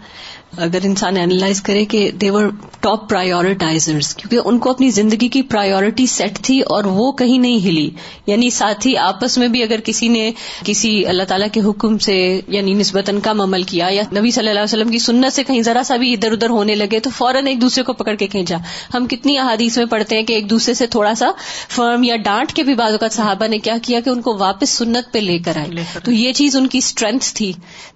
[0.57, 2.45] اگر انسان اینالائز کرے کہ دیور
[2.81, 7.67] ٹاپ پرائیورٹائزرز کیونکہ ان کو اپنی زندگی کی پرائیورٹی سیٹ تھی اور وہ کہیں نہیں
[7.67, 7.91] ہلی۔
[8.27, 10.33] یعنی ساتھ ہی آپس میں بھی اگر کسی نے
[10.65, 14.61] کسی اللہ تعالیٰ کے حکم سے یعنی نسبتاً کم عمل کیا یا نبی صلی اللہ
[14.61, 17.47] علیہ وسلم کی سنت سے کہیں ذرا سا بھی ادھر ادھر ہونے لگے تو فوراً
[17.47, 18.57] ایک دوسرے کو پکڑ کے کھینچا۔
[18.95, 21.27] ہم کتنی احادیث میں پڑھتے ہیں کہ ایک دوسرے سے تھوڑا سا
[21.69, 24.71] فرم یا ڈانٹ کے بھی بعض اوقات صحابہ نے کیا کیا کہ ان کو واپس
[24.71, 27.53] سنت پہ لے کر آئے۔ تو یہ چیز ان کی اسٹرینتھ تھی۔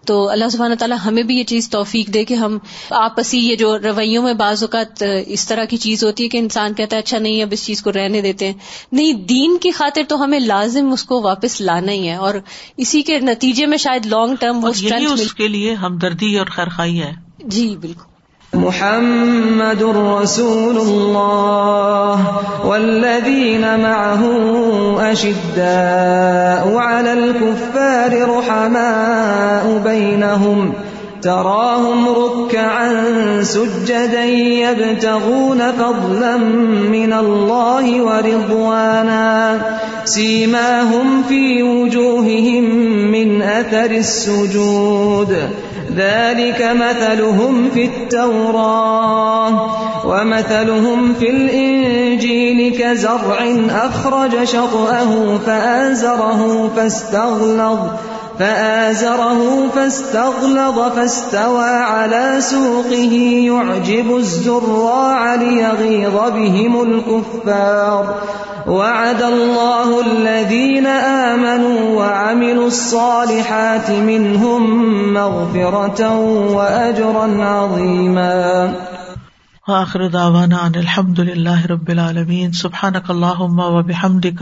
[0.07, 2.59] تو اللہ سبحانہ تعالیٰ ہمیں بھی یہ چیز توفیق دے کہ ہم
[2.91, 6.75] آپسی یہ جو رویوں میں بعض اوقات اس طرح کی چیز ہوتی ہے کہ انسان
[6.75, 8.55] کہتا ہے اچھا نہیں اب اس چیز کو رہنے دیتے ہیں۔
[8.93, 12.35] نہیں دین کی خاطر تو ہمیں لازم اس کو واپس لانا ہی ہے اور
[12.77, 17.13] اسی کے نتیجے میں شاید لانگ ٹرم وہ اس کے لیے ہمدردی اور خیرخائی ہے۔
[17.39, 18.13] جی بالکل۔
[18.53, 22.19] محمد رسول الله
[22.65, 24.25] والذين معه
[25.13, 30.92] أشداء على الكفار رحماء بينهم
[31.23, 32.93] تراهم ركعا
[33.43, 36.37] سجدا يبتغون فضلا
[36.91, 39.61] من الله ورضوانا
[40.05, 42.65] سيماهم في وجوههم
[43.11, 45.37] من أثر السجود
[45.97, 49.53] ذلك مثلهم في التوراة
[50.07, 57.79] ومثلهم في الإنجيل كزرع أخرج شطأه فآزره فاستغلظ
[58.39, 63.15] فآزره، فاستغلظ، فاستوى على سوقه،
[63.47, 68.15] يعجب الزراع ليغيظ بهم الكفار.
[68.67, 74.63] وعد الله الذين آمنوا وعملوا الصالحات منهم
[75.15, 76.19] مغفرة
[76.55, 78.73] وأجرا عظيما.
[79.73, 84.41] وآخر دعوانا عن الحمد لله رب العالمين سبحانك اللهم وبحمدك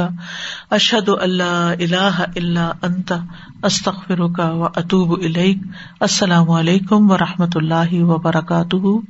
[0.72, 3.20] أشهد أن لا إله إلا أنت
[3.64, 5.58] أستغفرك وأتوب إليك
[6.02, 9.02] السلام عليكم ورحمة الله وبركاته